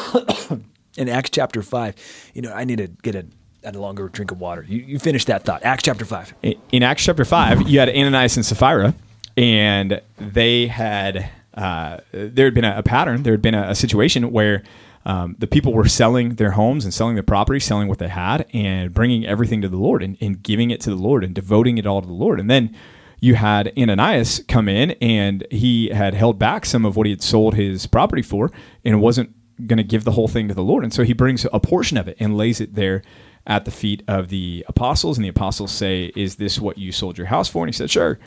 in 0.97 1.09
Acts 1.09 1.31
chapter 1.31 1.63
five, 1.63 1.97
you 2.35 2.43
know, 2.43 2.53
I 2.53 2.65
need 2.65 2.79
to 2.79 2.89
get 2.89 3.15
a, 3.15 3.27
a 3.65 3.73
longer 3.73 4.09
drink 4.09 4.31
of 4.31 4.41
water. 4.41 4.65
You, 4.69 4.79
you 4.79 4.99
finish 4.99 5.25
that 5.25 5.45
thought. 5.45 5.65
Acts 5.65 5.83
chapter 5.83 6.05
five. 6.05 6.33
In- 6.43 6.61
in 6.71 6.83
Acts 6.85 7.05
chapter 7.05 7.25
5, 7.25 7.69
you 7.69 7.81
had 7.81 7.89
Ananias 7.89 8.37
and 8.37 8.47
Sapphira, 8.47 8.95
and 9.37 10.01
they 10.19 10.69
had 10.69 11.31
uh, 11.55 11.99
there 12.13 12.47
had 12.47 12.55
been 12.55 12.65
a, 12.65 12.79
a, 12.79 12.83
pattern, 12.83 13.25
there 13.25 13.33
had 13.33 13.43
been 13.43 13.55
a, 13.55 13.71
a 13.71 13.75
situation 13.75 14.31
where 14.31 14.63
um, 15.05 15.37
the 15.39 15.47
people 15.47 15.73
were 15.73 15.89
selling 15.89 16.35
their 16.35 16.53
homes 16.53 16.85
and 16.85 16.93
selling 16.93 17.15
their 17.15 17.23
property, 17.23 17.61
selling 17.61 17.89
what 17.89 17.99
they 17.99 18.09
had, 18.09 18.47
and 18.53 18.93
bringing 18.93 19.27
everything 19.27 19.63
to 19.63 19.69
the 19.69 19.77
Lord 19.77 20.03
and, 20.03 20.17
and 20.21 20.43
giving 20.43 20.71
it 20.71 20.81
to 20.83 20.91
the 20.91 20.97
Lord 20.97 21.25
and 21.25 21.35
devoting 21.35 21.79
it 21.79 21.87
all 21.87 22.03
to 22.03 22.07
the 22.07 22.13
Lord. 22.13 22.39
And 22.39 22.51
then 22.51 22.77
you 23.21 23.35
had 23.35 23.73
Ananias 23.79 24.43
come 24.49 24.69
in 24.69 24.93
and 24.93 25.47
he 25.51 25.89
had 25.89 26.15
held 26.15 26.39
back 26.39 26.67
some 26.67 26.85
of 26.85 26.97
what 26.97 27.07
he 27.07 27.13
had 27.13 27.23
sold 27.23 27.55
his 27.55 27.87
property 27.87 28.23
for 28.23 28.51
and 28.85 29.01
wasn't 29.01 29.35
going 29.67 29.77
to 29.77 29.85
give 29.85 30.05
the 30.05 30.13
whole 30.13 30.29
thing 30.29 30.49
to 30.49 30.55
the 30.55 30.63
Lord. 30.63 30.85
And 30.85 30.93
so 30.93 31.05
he 31.05 31.13
brings 31.13 31.47
a 31.53 31.61
portion 31.61 31.97
of 31.97 32.09
it 32.09 32.17
and 32.19 32.37
lays 32.37 32.61
it 32.61 32.75
there 32.75 33.03
at 33.47 33.65
the 33.65 33.71
feet 33.71 34.03
of 34.09 34.29
the 34.29 34.65
apostles. 34.69 35.19
And 35.19 35.25
the 35.25 35.31
apostles 35.31 35.71
say, 35.73 36.13
Is 36.17 36.37
this 36.37 36.59
what 36.59 36.79
you 36.79 36.93
sold 36.93 37.19
your 37.19 37.27
house 37.27 37.49
for? 37.49 37.63
And 37.63 37.69
he 37.69 37.77
said, 37.77 37.91
Sure. 37.91 38.19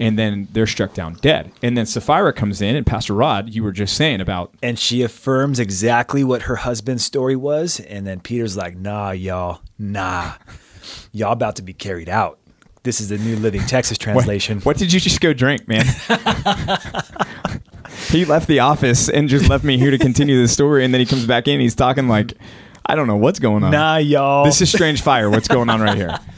And 0.00 0.18
then 0.18 0.48
they're 0.50 0.66
struck 0.66 0.94
down 0.94 1.14
dead. 1.20 1.52
And 1.62 1.76
then 1.76 1.86
Sapphira 1.86 2.32
comes 2.32 2.60
in, 2.60 2.74
and 2.74 2.86
Pastor 2.86 3.14
Rod, 3.14 3.50
you 3.50 3.62
were 3.62 3.70
just 3.70 3.94
saying 3.94 4.20
about. 4.20 4.52
And 4.62 4.78
she 4.78 5.02
affirms 5.02 5.60
exactly 5.60 6.24
what 6.24 6.42
her 6.42 6.56
husband's 6.56 7.04
story 7.04 7.36
was. 7.36 7.80
And 7.80 8.06
then 8.06 8.20
Peter's 8.20 8.56
like, 8.56 8.76
Nah, 8.76 9.10
y'all, 9.10 9.60
nah. 9.78 10.32
Y'all 11.12 11.32
about 11.32 11.56
to 11.56 11.62
be 11.62 11.74
carried 11.74 12.08
out. 12.08 12.38
This 12.82 13.00
is 13.00 13.10
the 13.10 13.18
New 13.18 13.36
Living 13.36 13.60
Texas 13.66 13.98
translation. 13.98 14.56
What, 14.58 14.66
what 14.66 14.76
did 14.78 14.90
you 14.90 15.00
just 15.00 15.20
go 15.20 15.34
drink, 15.34 15.68
man? 15.68 15.84
he 18.08 18.24
left 18.24 18.48
the 18.48 18.60
office 18.60 19.10
and 19.10 19.28
just 19.28 19.50
left 19.50 19.64
me 19.64 19.76
here 19.76 19.90
to 19.90 19.98
continue 19.98 20.40
the 20.40 20.48
story. 20.48 20.82
And 20.82 20.94
then 20.94 21.00
he 21.00 21.06
comes 21.06 21.26
back 21.26 21.46
in. 21.46 21.60
He's 21.60 21.74
talking 21.74 22.08
like 22.08 22.32
I 22.86 22.94
don't 22.94 23.06
know 23.06 23.16
what's 23.16 23.38
going 23.38 23.62
on. 23.62 23.70
Nah, 23.70 23.98
y'all. 23.98 24.44
This 24.44 24.62
is 24.62 24.70
strange 24.70 25.02
fire. 25.02 25.30
What's 25.30 25.46
going 25.46 25.68
on 25.68 25.80
right 25.80 25.96
here? 25.96 26.18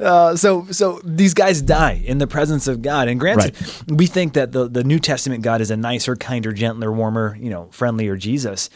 Uh, 0.00 0.34
so, 0.34 0.66
so 0.70 1.00
these 1.04 1.34
guys 1.34 1.60
die 1.60 2.02
in 2.04 2.18
the 2.18 2.26
presence 2.26 2.66
of 2.66 2.80
God. 2.82 3.08
And 3.08 3.20
granted, 3.20 3.60
right. 3.60 3.84
we 3.88 4.06
think 4.06 4.32
that 4.32 4.52
the, 4.52 4.68
the 4.68 4.82
New 4.82 4.98
Testament 4.98 5.42
God 5.42 5.60
is 5.60 5.70
a 5.70 5.76
nicer, 5.76 6.16
kinder, 6.16 6.52
gentler, 6.52 6.90
warmer, 6.90 7.36
you 7.38 7.50
know, 7.50 7.68
friendlier 7.70 8.16
Jesus. 8.16 8.70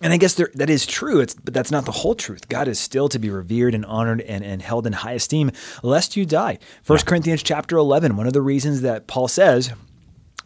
And 0.00 0.12
I 0.12 0.16
guess 0.16 0.34
there, 0.34 0.50
that 0.54 0.70
is 0.70 0.86
true. 0.86 1.20
It's, 1.20 1.34
but 1.34 1.52
that's 1.52 1.70
not 1.70 1.84
the 1.84 1.92
whole 1.92 2.14
truth. 2.14 2.48
God 2.48 2.66
is 2.66 2.78
still 2.78 3.08
to 3.10 3.18
be 3.18 3.28
revered 3.30 3.74
and 3.74 3.84
honored 3.84 4.22
and, 4.22 4.42
and 4.42 4.62
held 4.62 4.86
in 4.86 4.94
high 4.94 5.12
esteem, 5.12 5.50
lest 5.82 6.16
you 6.16 6.24
die. 6.24 6.58
First 6.82 7.04
yeah. 7.04 7.10
Corinthians 7.10 7.42
chapter 7.42 7.76
11, 7.76 8.16
one 8.16 8.26
of 8.26 8.32
the 8.32 8.42
reasons 8.42 8.80
that 8.80 9.06
Paul 9.06 9.28
says, 9.28 9.72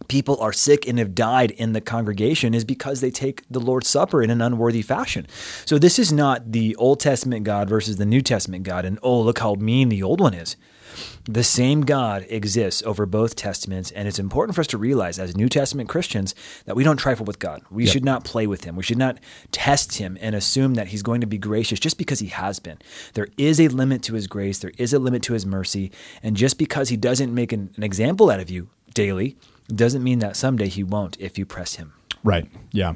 people 0.09 0.39
are 0.41 0.53
sick 0.53 0.87
and 0.87 0.99
have 0.99 1.15
died 1.15 1.51
in 1.53 1.73
the 1.73 1.81
congregation 1.81 2.55
is 2.55 2.65
because 2.65 3.01
they 3.01 3.11
take 3.11 3.43
the 3.51 3.61
Lord's 3.61 3.89
Supper 3.89 4.23
in 4.23 4.31
an 4.31 4.41
unworthy 4.41 4.83
fashion. 4.83 5.27
So 5.65 5.79
this 5.79 5.99
is 5.99 6.13
not 6.13 6.53
the 6.53 6.77
Old 6.77 7.01
Testament 7.01 7.45
God 7.45 7.69
versus 7.69 7.97
the 7.97 8.07
New 8.07 8.21
Testament 8.21 8.65
God, 8.65 8.85
and 8.85 8.99
oh, 9.03 9.21
look 9.21 9.39
how 9.39 9.55
mean 9.55 9.89
the 9.89 10.03
old 10.03 10.21
one 10.21 10.35
is. 10.35 10.57
The 11.25 11.43
same 11.43 11.83
God 11.83 12.27
exists 12.29 12.83
over 12.83 13.07
both 13.07 13.35
testaments, 13.35 13.91
and 13.91 14.07
it's 14.07 14.19
important 14.19 14.55
for 14.55 14.61
us 14.61 14.67
to 14.69 14.79
realize 14.79 15.19
as 15.19 15.37
New 15.37 15.49
Testament 15.49 15.89
Christians 15.89 16.35
that 16.67 16.77
we 16.77 16.85
don't 16.85 16.99
trifle 16.99 17.25
with 17.25 17.39
God. 17.39 17.63
We 17.71 17.85
yep. 17.85 17.93
should 17.93 18.05
not 18.05 18.25
play 18.25 18.47
with 18.47 18.65
Him. 18.65 18.77
We 18.77 18.83
should 18.83 18.99
not 18.99 19.19
test 19.51 19.97
Him 19.97 20.19
and 20.21 20.35
assume 20.35 20.75
that 20.75 20.89
He's 20.89 21.03
going 21.03 21.23
to 21.23 21.27
be 21.27 21.39
gracious 21.39 21.81
just 21.81 21.99
because 21.99 22.21
He 22.21 22.29
has 22.29 22.61
been. 22.61 22.79
There 23.15 23.29
is 23.37 23.59
a 23.59 23.69
limit 23.69 24.03
to 24.05 24.15
His 24.15 24.27
grace, 24.27 24.59
there 24.59 24.73
is 24.77 24.93
a 24.93 24.99
limit 24.99 25.23
to 25.25 25.33
His 25.33 25.47
mercy, 25.47 25.91
and 26.23 26.37
just 26.37 26.59
because 26.59 26.91
He 26.91 26.97
doesn't 26.97 27.35
make 27.35 27.53
an, 27.53 27.71
an 27.77 27.83
example 27.83 28.31
out 28.31 28.41
of 28.41 28.51
you 28.51 28.69
daily, 28.93 29.37
doesn't 29.69 30.03
mean 30.03 30.19
that 30.21 30.37
someday 30.37 30.69
he 30.69 30.83
won't 30.83 31.17
if 31.21 31.39
you 31.39 31.47
press 31.47 31.77
him. 31.77 31.95
Right. 32.23 32.51
Yeah. 32.73 32.95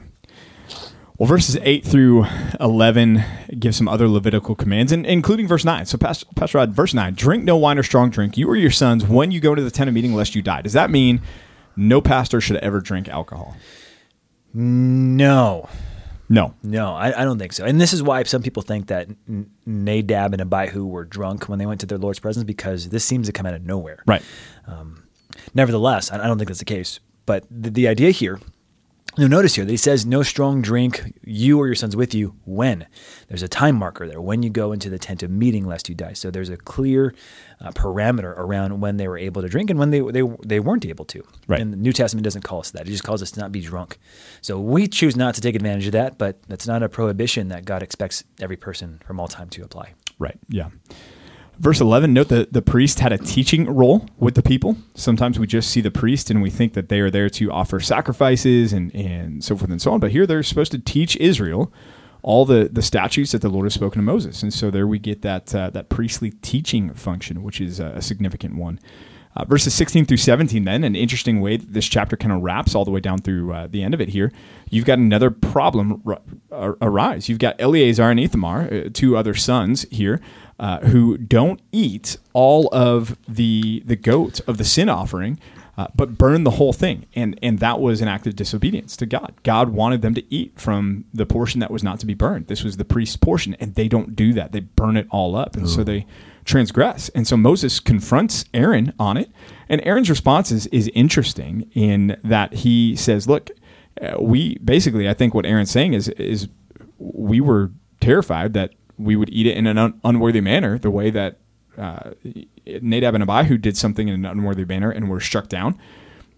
Well, 1.19 1.27
verses 1.27 1.59
8 1.61 1.85
through 1.85 2.27
11 2.61 3.25
give 3.59 3.75
some 3.75 3.89
other 3.89 4.09
Levitical 4.09 4.55
commands, 4.55 4.93
and, 4.93 5.05
including 5.05 5.49
verse 5.49 5.65
9. 5.65 5.87
So, 5.87 5.99
Pastor, 5.99 6.27
Pastor 6.37 6.59
Rod, 6.59 6.73
verse 6.73 6.95
9 6.95 7.15
drink 7.15 7.43
no 7.43 7.57
wine 7.57 7.77
or 7.77 7.83
strong 7.83 8.11
drink, 8.11 8.37
you 8.37 8.49
or 8.49 8.55
your 8.55 8.71
sons, 8.71 9.05
when 9.05 9.33
you 9.33 9.41
go 9.41 9.55
to 9.55 9.63
the 9.63 9.71
tent 9.71 9.89
of 9.89 9.95
meeting, 9.95 10.15
lest 10.15 10.37
you 10.37 10.43
die. 10.43 10.63
Does 10.63 10.75
that 10.75 10.91
mean 10.91 11.21
no 11.77 12.01
pastor 12.01 12.41
should 12.41 12.57
ever 12.59 12.81
drink 12.81 13.09
alcohol? 13.09 13.57
No. 14.55 15.69
No. 16.29 16.55
No, 16.63 16.95
I, 16.95 17.23
I, 17.23 17.25
don't 17.25 17.39
think 17.39 17.53
so. 17.53 17.65
And 17.65 17.81
this 17.81 17.93
is 17.93 18.03
why 18.03 18.23
some 18.25 18.43
people 18.43 18.63
think 18.63 18.89
that 18.89 19.09
Nadab 19.67 20.35
and 20.35 20.43
Abihu 20.43 20.87
were 20.87 21.05
drunk 21.05 21.49
when 21.49 21.59
they 21.59 21.67
went 21.67 21.81
to 21.81 21.87
their 21.87 21.99
Lord's 21.99 22.19
presence 22.19 22.45
because 22.45 22.91
this 22.91 23.05
seems 23.05 23.27
to 23.27 23.33
come 23.33 23.47
out 23.47 23.55
of 23.55 23.65
nowhere. 23.65 24.03
Right. 24.07 24.23
Um, 24.67 25.08
Nevertheless, 25.55 26.13
I 26.13 26.27
don't 26.27 26.39
think 26.39 26.49
that's 26.49 26.59
the 26.59 26.65
case. 26.65 27.01
But 27.27 27.45
the, 27.51 27.71
the 27.71 27.89
idea 27.89 28.11
here, 28.11 28.41
you'll 29.17 29.29
notice 29.29 29.55
here 29.57 29.65
that 29.65 29.71
he 29.71 29.77
says, 29.77 30.07
no 30.07 30.23
strong 30.23 30.63
drink, 30.63 31.19
you 31.25 31.59
or 31.59 31.67
your 31.67 31.75
sons 31.75 31.97
with 31.97 32.15
you, 32.15 32.37
when. 32.47 32.87
There's 33.27 33.43
a 33.43 33.49
time 33.49 33.77
marker 33.77 34.07
there, 34.07 34.21
when 34.21 34.43
you 34.43 34.51
go 34.51 34.73
into 34.73 34.89
the 34.89 34.99
tent 34.99 35.23
of 35.23 35.31
meeting, 35.31 35.67
lest 35.67 35.89
you 35.89 35.95
die. 35.95 36.13
So 36.13 36.31
there's 36.31 36.49
a 36.49 36.57
clear 36.57 37.15
uh, 37.61 37.73
parameter 37.73 38.35
around 38.37 38.81
when 38.81 38.97
they 38.97 39.09
were 39.09 39.19
able 39.19 39.43
to 39.43 39.49
drink 39.49 39.71
and 39.71 39.79
when 39.79 39.91
they, 39.91 40.01
they, 40.01 40.23
they 40.45 40.61
weren't 40.61 40.87
able 40.87 41.05
to. 41.07 41.23
Right. 41.49 41.61
And 41.61 41.73
the 41.73 41.77
New 41.77 41.93
Testament 41.93 42.25
doesn't 42.25 42.43
call 42.43 42.61
us 42.61 42.71
that. 42.71 42.83
It 42.87 42.91
just 42.91 43.05
calls 43.05 43.21
us 43.21 43.31
to 43.33 43.41
not 43.41 43.51
be 43.53 43.61
drunk. 43.61 43.99
So 44.41 44.59
we 44.61 44.87
choose 44.87 45.17
not 45.17 45.35
to 45.35 45.41
take 45.41 45.57
advantage 45.57 45.87
of 45.87 45.93
that, 45.93 46.17
but 46.17 46.41
that's 46.45 46.67
not 46.67 46.83
a 46.83 46.89
prohibition 46.89 47.49
that 47.49 47.65
God 47.65 47.83
expects 47.83 48.25
every 48.41 48.57
person 48.57 49.01
from 49.05 49.19
all 49.19 49.29
time 49.29 49.49
to 49.51 49.65
apply. 49.65 49.95
Right. 50.19 50.39
Yeah. 50.49 50.69
Verse 51.59 51.81
11, 51.81 52.13
note 52.13 52.29
that 52.29 52.53
the 52.53 52.63
priest 52.63 53.01
had 53.01 53.13
a 53.13 53.19
teaching 53.19 53.67
role 53.67 54.07
with 54.19 54.37
the 54.37 54.43
people. 54.43 54.77
Sometimes 54.95 55.41
we 55.41 55.47
just 55.49 55.71
see 55.71 55.81
the 55.81 55.91
priest 55.91 56.31
and 56.31 56.41
we 56.41 56.51
think 56.51 56.75
that 56.75 56.89
they 56.89 57.01
are 57.01 57.11
there 57.11 57.29
to 57.31 57.51
offer 57.51 57.81
sacrifices 57.81 58.73
and, 58.73 58.95
and 58.95 59.43
so 59.43 59.57
forth 59.57 59.71
and 59.71 59.83
so 59.83 59.93
on. 59.93 59.99
But 59.99 60.13
here 60.13 60.25
they're 60.25 60.45
supposed 60.45 60.71
to 60.73 60.79
teach 60.79 61.17
Israel 61.17 61.73
all 62.23 62.45
the, 62.45 62.69
the 62.71 62.83
statutes 62.83 63.33
that 63.33 63.43
the 63.43 63.49
Lord 63.49 63.65
has 63.67 63.75
spoken 63.75 63.99
to 63.99 64.05
Moses. 64.05 64.43
And 64.43 64.55
so 64.55 64.71
there 64.71 64.87
we 64.87 65.01
get 65.01 65.23
that, 65.23 65.53
uh, 65.53 65.71
that 65.71 65.89
priestly 65.89 66.31
teaching 66.31 66.93
function, 66.95 67.43
which 67.43 67.61
is 67.61 67.81
a, 67.81 68.01
significant 68.03 68.55
one. 68.55 68.79
Uh, 69.37 69.45
verses 69.45 69.75
16 69.75 70.07
through 70.07 70.17
17, 70.17 70.65
then, 70.65 70.83
an 70.83 70.97
interesting 70.97 71.41
way 71.41 71.57
that 71.57 71.73
this 71.73 71.87
chapter 71.87 72.17
kind 72.17 72.33
of 72.33 72.41
wraps 72.43 72.75
all 72.75 72.85
the 72.85 72.91
way 72.91 73.01
down 73.01 73.19
through 73.19 73.53
uh, 73.53 73.67
the 73.69 73.83
end 73.83 73.95
of 73.95 74.01
it 74.01 74.09
here. 74.09 74.33
You've 74.71 74.85
got 74.85 74.99
another 74.99 75.31
problem 75.31 76.03
r- 76.51 76.77
arise. 76.81 77.29
You've 77.29 77.39
got 77.39 77.61
Eleazar 77.61 78.11
and 78.11 78.19
Ithamar, 78.19 78.63
uh, 78.63 78.89
two 78.93 79.17
other 79.17 79.35
sons 79.35 79.83
here, 79.91 80.21
uh, 80.59 80.81
who 80.81 81.17
don't 81.17 81.61
eat 81.73 82.17
all 82.33 82.69
of 82.73 83.17
the 83.29 83.83
the 83.87 83.97
goat 83.97 84.41
of 84.49 84.59
the 84.59 84.65
sin 84.65 84.89
offering, 84.89 85.39
uh, 85.77 85.87
but 85.95 86.19
burn 86.19 86.43
the 86.43 86.53
whole 86.53 86.73
thing, 86.73 87.07
and 87.15 87.39
and 87.43 87.61
that 87.61 87.81
was 87.81 88.01
an 88.01 88.09
act 88.09 88.27
of 88.27 88.35
disobedience 88.35 88.97
to 88.97 89.07
God. 89.07 89.35
God 89.45 89.71
wanted 89.71 90.03
them 90.03 90.15
to 90.15 90.35
eat 90.35 90.59
from 90.59 91.05
the 91.15 91.27
portion 91.27 91.61
that 91.61 91.71
was 91.71 91.85
not 91.85 92.01
to 92.01 92.07
be 92.07 92.15
burned. 92.15 92.49
This 92.49 92.65
was 92.65 92.77
the 92.77 92.85
priest's 92.85 93.17
portion, 93.17 93.57
and 93.61 93.77
they 93.77 93.87
don't 93.87 94.17
do 94.17 94.33
that. 94.33 94.51
They 94.53 94.61
burn 94.61 94.97
it 94.97 95.07
all 95.11 95.37
up, 95.37 95.55
and 95.57 95.67
Ooh. 95.67 95.69
so 95.69 95.85
they 95.85 96.07
transgress. 96.45 97.09
And 97.11 97.27
so 97.27 97.37
Moses 97.37 97.79
confronts 97.79 98.45
Aaron 98.53 98.93
on 98.99 99.17
it, 99.17 99.31
and 99.69 99.81
Aaron's 99.85 100.11
response 100.11 100.51
is 100.51 100.67
is 100.69 100.91
interesting 100.95 101.71
in 101.75 102.17
that 102.25 102.53
he 102.55 102.97
says, 102.97 103.29
"Look." 103.29 103.51
Uh, 104.01 104.15
we 104.21 104.57
basically, 104.59 105.09
I 105.09 105.15
think 105.15 105.35
what 105.35 105.45
Aaron's 105.45 105.73
saying 105.73 105.93
is, 105.93 106.09
is 106.11 106.47
we 106.99 107.41
were 107.41 107.73
terrified 108.01 108.53
that 108.55 108.71
we 108.99 109.17
would 109.17 109.31
eat 109.31 109.47
it 109.47 109.57
in 109.57 109.67
an 109.67 109.79
un- 109.79 110.01
unworthy 110.05 110.41
manner, 110.41 110.79
the 110.79 110.91
way 110.91 111.11
that 111.11 111.39
uh, 111.77 112.11
Nadab 112.67 113.15
and 113.15 113.23
Abihu 113.23 113.57
did 113.57 113.77
something 113.77 114.09
in 114.09 114.15
an 114.15 114.27
unworthy 114.27 114.65
manner 114.65 114.91
and 114.91 115.09
were 115.09 115.21
struck 115.21 115.49
down. 115.49 115.79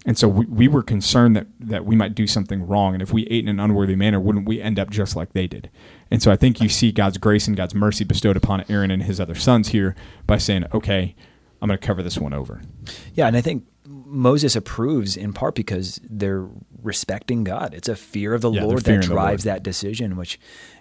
And 0.06 0.16
so 0.16 0.28
we, 0.28 0.46
we 0.46 0.68
were 0.68 0.82
concerned 0.82 1.36
that, 1.36 1.46
that 1.60 1.84
we 1.84 1.94
might 1.96 2.14
do 2.14 2.26
something 2.26 2.66
wrong. 2.66 2.94
And 2.94 3.02
if 3.02 3.12
we 3.12 3.26
ate 3.26 3.44
in 3.44 3.48
an 3.48 3.60
unworthy 3.60 3.96
manner, 3.96 4.18
wouldn't 4.18 4.46
we 4.46 4.60
end 4.60 4.78
up 4.78 4.90
just 4.90 5.16
like 5.16 5.32
they 5.32 5.46
did? 5.46 5.70
And 6.10 6.22
so 6.22 6.30
I 6.30 6.36
think 6.36 6.60
you 6.60 6.68
see 6.68 6.92
God's 6.92 7.18
grace 7.18 7.46
and 7.46 7.56
God's 7.56 7.74
mercy 7.74 8.04
bestowed 8.04 8.36
upon 8.36 8.64
Aaron 8.68 8.90
and 8.90 9.02
his 9.02 9.20
other 9.20 9.34
sons 9.34 9.68
here 9.68 9.94
by 10.26 10.38
saying, 10.38 10.64
okay, 10.72 11.14
I'm 11.60 11.68
going 11.68 11.78
to 11.78 11.86
cover 11.86 12.02
this 12.02 12.18
one 12.18 12.32
over. 12.32 12.62
Yeah. 13.14 13.26
And 13.26 13.36
I 13.36 13.42
think 13.42 13.66
Moses 14.10 14.56
approves 14.56 15.16
in 15.16 15.32
part 15.32 15.54
because 15.54 16.00
they're 16.02 16.46
respecting 16.82 17.44
God. 17.44 17.72
It's 17.74 17.88
a 17.88 17.96
fear 17.96 18.34
of 18.34 18.40
the 18.40 18.50
yeah, 18.50 18.64
Lord 18.64 18.82
that 18.84 19.02
drives 19.02 19.44
that 19.44 19.62
decision, 19.62 20.16
which 20.16 20.38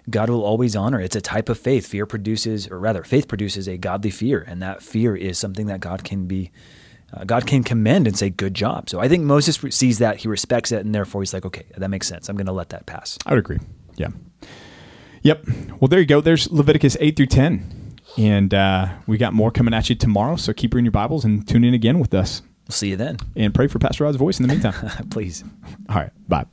God 0.08 0.28
will 0.28 0.42
always 0.42 0.74
honor. 0.74 1.00
It's 1.00 1.16
a 1.16 1.20
type 1.20 1.48
of 1.48 1.58
faith. 1.58 1.86
Fear 1.86 2.06
produces, 2.06 2.66
or 2.68 2.78
rather, 2.78 3.02
faith 3.04 3.28
produces 3.28 3.68
a 3.68 3.76
godly 3.76 4.10
fear, 4.10 4.44
and 4.46 4.60
that 4.62 4.82
fear 4.82 5.14
is 5.14 5.38
something 5.38 5.66
that 5.66 5.80
God 5.80 6.04
can 6.04 6.26
be. 6.26 6.50
Uh, 7.12 7.24
God 7.24 7.46
can 7.46 7.64
commend 7.64 8.06
and 8.06 8.16
say, 8.16 8.30
"Good 8.30 8.54
job." 8.54 8.88
So 8.88 9.00
I 9.00 9.08
think 9.08 9.24
Moses 9.24 9.58
sees 9.74 9.98
that, 9.98 10.18
he 10.18 10.28
respects 10.28 10.72
it, 10.72 10.84
and 10.84 10.94
therefore 10.94 11.22
he's 11.22 11.32
like, 11.32 11.44
"Okay, 11.44 11.64
that 11.76 11.88
makes 11.88 12.06
sense. 12.06 12.28
I'm 12.28 12.36
going 12.36 12.46
to 12.46 12.52
let 12.52 12.70
that 12.70 12.86
pass." 12.86 13.18
I 13.26 13.30
would 13.30 13.38
agree. 13.38 13.58
Yeah. 13.96 14.08
Yep. 15.22 15.46
Well, 15.80 15.88
there 15.88 16.00
you 16.00 16.06
go. 16.06 16.20
There's 16.20 16.50
Leviticus 16.50 16.96
eight 17.00 17.16
through 17.16 17.26
ten, 17.26 17.96
and 18.16 18.54
uh, 18.54 18.88
we 19.06 19.18
got 19.18 19.34
more 19.34 19.50
coming 19.50 19.74
at 19.74 19.88
you 19.90 19.96
tomorrow. 19.96 20.36
So 20.36 20.52
keep 20.52 20.74
reading 20.74 20.86
your 20.86 20.92
Bibles 20.92 21.24
and 21.24 21.46
tune 21.46 21.64
in 21.64 21.74
again 21.74 21.98
with 21.98 22.14
us. 22.14 22.42
We'll 22.70 22.76
see 22.76 22.90
you 22.90 22.96
then. 22.96 23.16
And 23.34 23.52
pray 23.52 23.66
for 23.66 23.80
Pastor 23.80 24.04
Rod's 24.04 24.16
voice 24.16 24.38
in 24.38 24.46
the 24.46 24.52
meantime. 24.52 25.06
Please. 25.10 25.42
All 25.88 25.96
right. 25.96 26.12
Bye. 26.28 26.46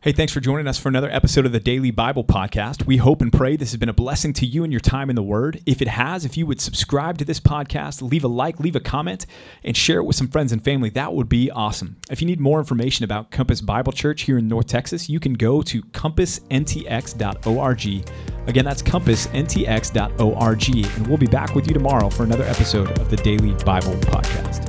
Hey, 0.00 0.10
thanks 0.10 0.32
for 0.32 0.40
joining 0.40 0.66
us 0.66 0.78
for 0.78 0.88
another 0.88 1.08
episode 1.10 1.46
of 1.46 1.52
the 1.52 1.60
Daily 1.60 1.92
Bible 1.92 2.24
Podcast. 2.24 2.86
We 2.86 2.96
hope 2.96 3.22
and 3.22 3.32
pray 3.32 3.54
this 3.54 3.70
has 3.70 3.78
been 3.78 3.88
a 3.88 3.92
blessing 3.92 4.32
to 4.32 4.46
you 4.46 4.64
and 4.64 4.72
your 4.72 4.80
time 4.80 5.10
in 5.10 5.16
the 5.16 5.22
Word. 5.22 5.62
If 5.64 5.80
it 5.80 5.86
has, 5.86 6.24
if 6.24 6.36
you 6.36 6.44
would 6.46 6.60
subscribe 6.60 7.18
to 7.18 7.24
this 7.24 7.38
podcast, 7.38 8.02
leave 8.02 8.24
a 8.24 8.28
like, 8.28 8.58
leave 8.58 8.74
a 8.74 8.80
comment, 8.80 9.26
and 9.62 9.76
share 9.76 9.98
it 9.98 10.04
with 10.04 10.16
some 10.16 10.26
friends 10.26 10.50
and 10.50 10.64
family, 10.64 10.90
that 10.90 11.14
would 11.14 11.28
be 11.28 11.52
awesome. 11.52 11.98
If 12.10 12.20
you 12.20 12.26
need 12.26 12.40
more 12.40 12.58
information 12.58 13.04
about 13.04 13.30
Compass 13.30 13.60
Bible 13.60 13.92
Church 13.92 14.22
here 14.22 14.38
in 14.38 14.48
North 14.48 14.66
Texas, 14.66 15.08
you 15.08 15.20
can 15.20 15.34
go 15.34 15.62
to 15.62 15.82
compassntx.org. 15.82 18.08
Again, 18.48 18.64
that's 18.64 18.82
compassntx.org. 18.82 20.86
And 20.96 21.06
we'll 21.06 21.16
be 21.16 21.26
back 21.26 21.54
with 21.54 21.68
you 21.68 21.74
tomorrow 21.74 22.08
for 22.08 22.24
another 22.24 22.44
episode 22.44 22.98
of 22.98 23.10
the 23.10 23.16
Daily 23.16 23.52
Bible 23.64 23.94
Podcast. 23.94 24.67